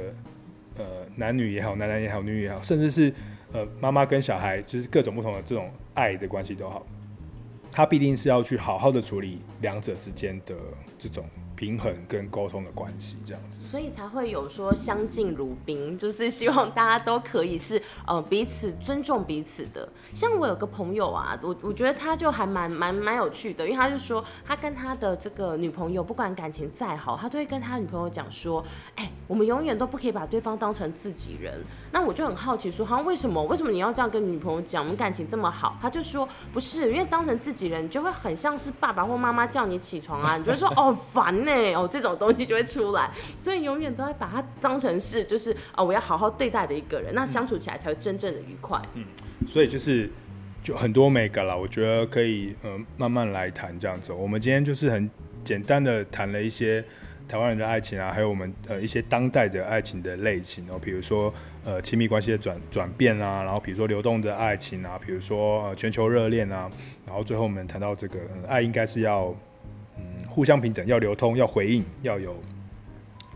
[0.77, 0.85] 呃
[1.17, 3.13] 男女也好，男男也好，女女也好，甚至是
[3.53, 6.87] 呃妈妈跟小孩，就是各种不同的这种爱的关系都好，
[7.71, 10.55] 他必定是要去好好的处理两者之间的
[10.99, 11.25] 这种。
[11.59, 19.89] 平衡跟沟通的关系，这样子，所以才会有说相敬如宾，就是希望大家都可以是呃彼此尊重彼此的。
[20.15, 31.61] 像我有个朋友啊，我我觉得他就还蛮蛮蛮有趣的，因为他就说他跟他的这个女朋友，不管感情再好，他都会跟他女朋友讲说，哎、我们永远都不可以把对方当成自己人。
[31.91, 33.43] 那我就很好奇说，好像为什么？
[33.43, 34.85] 为什么你要这样跟女朋友讲？
[34.85, 35.77] 我们感情这么好？
[35.83, 41.48] 他就说不是，因为当成自己人，就会很像是爸爸或妈妈叫你起床啊，你就会说哦烦。
[41.75, 48.81] 哦，这种东西就会出来，所以永远都会把它当成是，就是哦，我要好好对待的一个人，那相处起来才会真正的愉快。
[48.95, 49.05] 嗯，
[49.47, 50.11] 所以就是
[50.63, 54.13] 就很多美感啦，我觉得可以嗯、呃、慢慢来谈这样子。
[54.13, 55.11] 我们今天就是很
[55.45, 56.85] 简单的谈了一些
[57.29, 61.33] 台湾人的爱情啊，还有我们呃一些当代的爱情的类型哦，比如说
[61.65, 66.71] 呃亲密关系的转转变啊，然后比如说流动的爱情啊，比如说呃全球热恋啊，
[67.07, 69.35] 然后最后我们谈到这个、呃、爱应该是要。
[70.39, 72.41] 互相平等，要流通，要回应，要有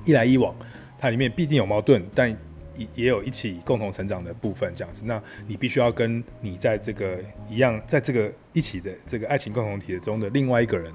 [0.04, 0.54] 一来一往。
[0.96, 2.30] 它里面必定有矛盾，但
[2.76, 4.72] 也也有一起共同成长的部分。
[4.72, 7.18] 这样子，那你必须要跟你在这个
[7.50, 10.92] 一样，在这个一起的这个爱情共同体中的另外一个人，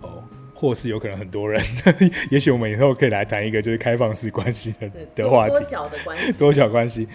[0.00, 0.24] 哦，
[0.54, 1.62] 或是有可能很多人。
[2.32, 7.06] 也许我们以后可以来谈一个就是开放式关系的的话题，多角的关系，多角关系。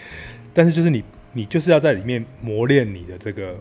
[0.54, 3.60] 但是就是你，你就是要在里面磨练你的这个。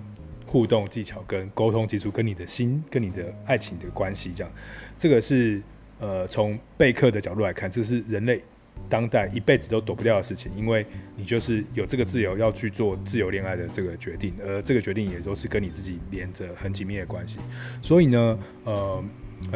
[0.56, 4.50] 互动技巧跟沟通技术，跟你的心、跟你的爱情的关系，这样，
[4.96, 5.60] 这个是
[6.00, 8.40] 呃，从备课的角度来看，这是人类
[8.88, 17.38] 当代一辈子都躲不掉的事情，因为你就是有这个自由要去做自由恋爱的这个决定，而这个决定也都是跟你自己连着很紧密的关系。
[17.82, 19.04] 所以呢，呃，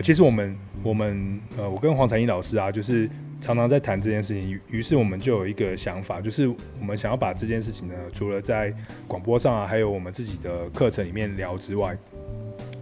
[0.03, 3.09] 其实我们我们呃，我跟黄彩英老师啊，就是。
[3.41, 8.73] 常常在谈这件事情，于是我们就有一个想法，就是我们想要把这件事情呢，除了在
[9.09, 11.97] 广播上啊，还有我们自己的课程里面聊之外，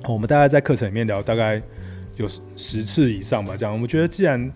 [0.08, 1.62] 我们大概在课程里面聊大概
[2.16, 3.56] 有十次以上吧。
[3.56, 4.52] 这样，我们觉得既然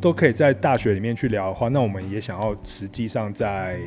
[0.00, 3.78] 都可以在大学里面去聊的话，那我们也想要实际上在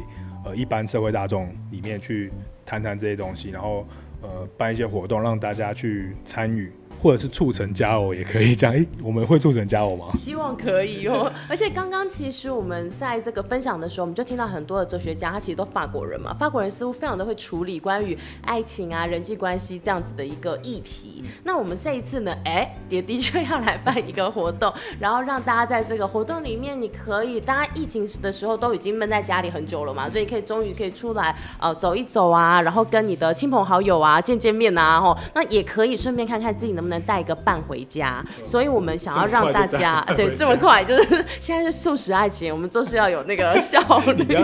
[0.46, 2.32] 呃一般社会大众里面去
[2.66, 3.86] 谈谈这些东西，然后
[4.22, 6.72] 呃办一些活动，让大家去参与。
[7.02, 10.08] 或者是促成加偶也可以这样，诶、欸，我们会促成加偶吗？
[10.14, 11.32] 希望可以哦。
[11.48, 16.34] 而且刚刚其实我们在这个分享的时候，我们就听到很多的哲学家，他其实都法国人嘛。
[16.34, 21.24] 法国人似乎非常的会处理关于爱情啊、人际关系这样子的一个议题。
[21.44, 36.98] 那我们这一次呢，哎、欸，也的确要来办一个活动，然后让大家在这个活动里面，你可以，大家疫情的时候都已经闷在家里很久了嘛，所以可以终于可以出来呃走一走啊，然后跟你的亲朋好友啊见见面啊，吼，那也可以顺便看看自己能不能。
[37.08, 44.36] 带一个伴回家，所以我们想要让大家 对这么快，就是 现在是素食爱情，我们就是要有那个效率。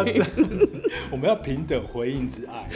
[1.11, 2.69] 我们要平等回应之爱，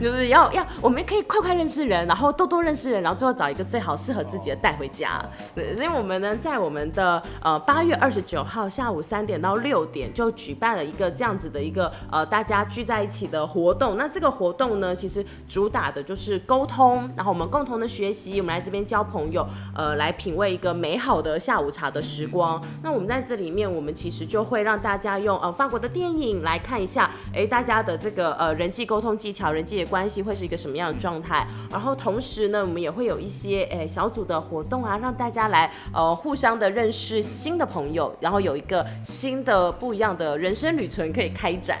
[0.00, 5.24] 就是要要我们可以快快认识人，然后多多认识人，然后最后找一个最好适合自己的带回家。
[5.54, 13.96] 对，所以我们呢，在我们的呃八月二十九号下午三点到六点就举办了一个这样子的一个呃大家聚在一起的活动。
[13.96, 22.62] 那这个活动呢，其实主打的就是沟通，然后我们共同的学习，我们来这边交朋友，呃，来品味一个美好的下午茶的时光。
[22.82, 31.46] 那我们在这里面，我们其实就会让大家用呃法国的电影来看一下，哎，大家的这个呃人际沟通技巧、人际的关系会是一个什么样的状态。
[31.70, 41.78] 然后同时呢，我们也会有一些哎小组的活动啊，让大家来呃互相的认识新的朋友，然后有一个新的不一样的人生旅程可以开展。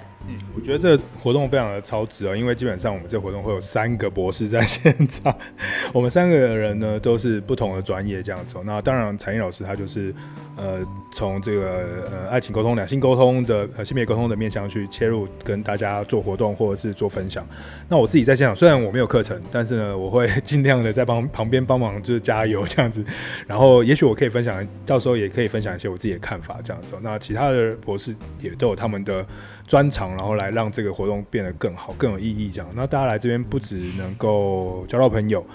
[0.54, 5.34] 我觉得这个活动非常的超值啊，因为基本上我们这活动会有三个博士在现场，
[5.92, 8.56] 我们三个人呢都是不同的专业这样子。
[8.64, 10.14] 那当然，彩英老师他就是
[10.56, 10.80] 呃
[11.12, 17.46] 从这个呃爱情沟通、两性沟通的呃性别沟通的面向去切入，跟大家做活动或者是做分享。
[17.88, 23.04] 那我自己在现场，虽然我没有课程，但是呢，我会尽量的在帮 旁边帮忙就是加油这样子。
[23.46, 26.94] 然后也许我可以分享，到时候也可以分享一些我自己的看法这样子。
[27.02, 29.24] 那其他的博士也都有他们的
[29.70, 30.10] 专长。
[30.16, 32.68] 然后来让这个活动变得更好、更有意义，这样。
[32.74, 35.46] 那大家来这边不只能够交到朋友，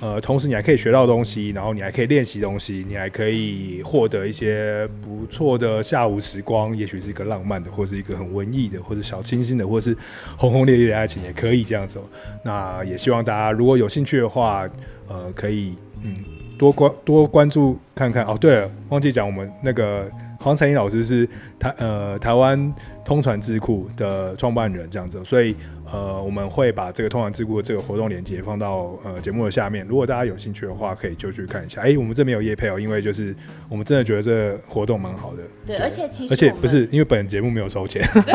[0.00, 9.96] 呃，同时你还可以学到东西，然后你还可以练习东西，你还可以获得一些不错的下午时光，也许是一个浪漫的，或是一个很文艺的，或者小清新的，或是
[10.36, 12.08] 轰轰烈烈的爱情，也可以这样走。
[12.44, 14.68] 那也希望大家如果有兴趣的话，
[15.08, 16.24] 呃，可以嗯
[16.56, 18.24] 多关多关注看看。
[18.24, 20.08] 哦，对了，忘记讲我们那个。
[20.40, 21.26] 黄彩英老师是
[21.58, 22.70] 台呃台湾
[23.04, 25.54] 通传智库的创办人，这样子，所以
[25.92, 29.86] 呃，我们会把这个通传智库的这个活动链接放到呃节目的下面。
[29.86, 31.82] 如果大家有兴趣的话，可以就去看一下。
[31.82, 33.34] 哎、欸，我们这边有夜配哦，因为就是
[33.68, 35.42] 我们真的觉得这个活动蛮好的。
[35.66, 38.02] 对，对而且其实而且不是因为本节目没有收钱。
[38.24, 38.34] 对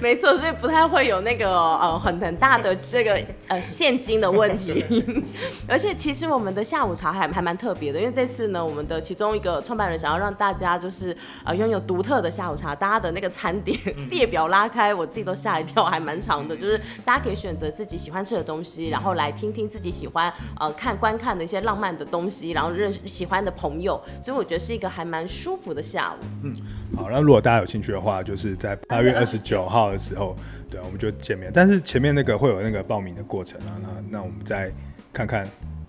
[0.00, 4.84] 没错，所以不太会有那个呃很很大的这个呃现金的问题。
[5.68, 13.78] 而且其实我们的下午茶还还蛮特别的，因为这次呢，我们的其中一个创办人想要让大家就是呃拥有独特的下午茶，大家的那个餐点
[14.10, 16.56] 列表拉开，我自己都吓一跳，还蛮长的。
[16.56, 26.24] 就是大家可以选择自己喜欢吃的东西，然后来听听自己喜欢呃看观看的一些浪漫的东西，然后认识喜欢的朋友，所以我觉得是一个还蛮舒服的下午。
[26.42, 26.54] 嗯。
[26.96, 30.36] 好，那如果大家有兴趣的话，就是在八月二十九号的时候，
[30.70, 31.50] 对，我们就见面。
[31.52, 33.88] 但是前面那个会有那个报名的过程啊，那
[34.18, 34.72] 那我们再
[35.12, 35.46] 看看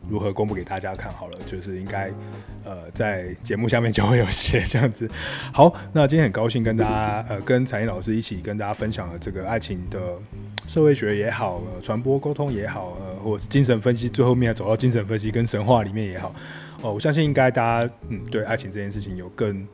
[0.09, 1.33] 如何公布给大家看好了。
[1.45, 2.11] 就是应该
[2.67, 5.09] 呃在节目下面就会有写这样子。
[5.53, 9.99] 好，那今天很高兴跟大家呃跟彩英老师一起跟大家分享了这个爱情的
[10.67, 16.35] 社会学也好，呃、传播沟通也好，呃或者是精神分析，最后面走到精神分析跟神话里面也好，
[16.81, 19.65] 哦、我相信应该大家嗯对爱情这件事情有更。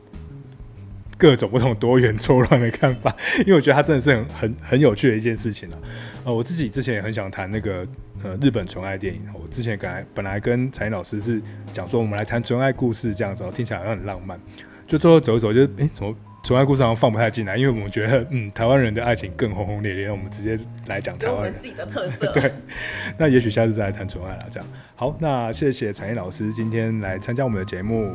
[1.16, 3.14] 各种不同多元错乱的看法，
[3.46, 5.78] 因为我觉得它真的是很很很有趣的一件事情了。
[6.24, 7.86] 呃，我自己之前也很想谈那个
[8.24, 9.22] 呃日本纯爱电影。
[9.32, 11.40] 我之前本来本来跟采妮老师是
[11.72, 14.40] 讲说，我们来谈纯爱故事这样子，听起来好像很浪漫。
[14.86, 17.56] 就最后走一走，就诶、欸，怎么纯爱故事好像放不太进来？
[17.56, 22.26] 因为我们觉得，嗯，台湾人的爱情更轰轰烈烈，我们直接来讲台湾人自己的特色。
[22.38, 22.52] 对，
[23.16, 24.46] 那也许下次再来谈纯爱了。
[24.50, 28.12] 这样好，那谢谢采妮老师今天来参加我们的节目。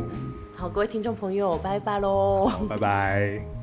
[0.55, 2.51] 好，各位听众朋友，拜拜喽！
[2.69, 3.58] 拜拜。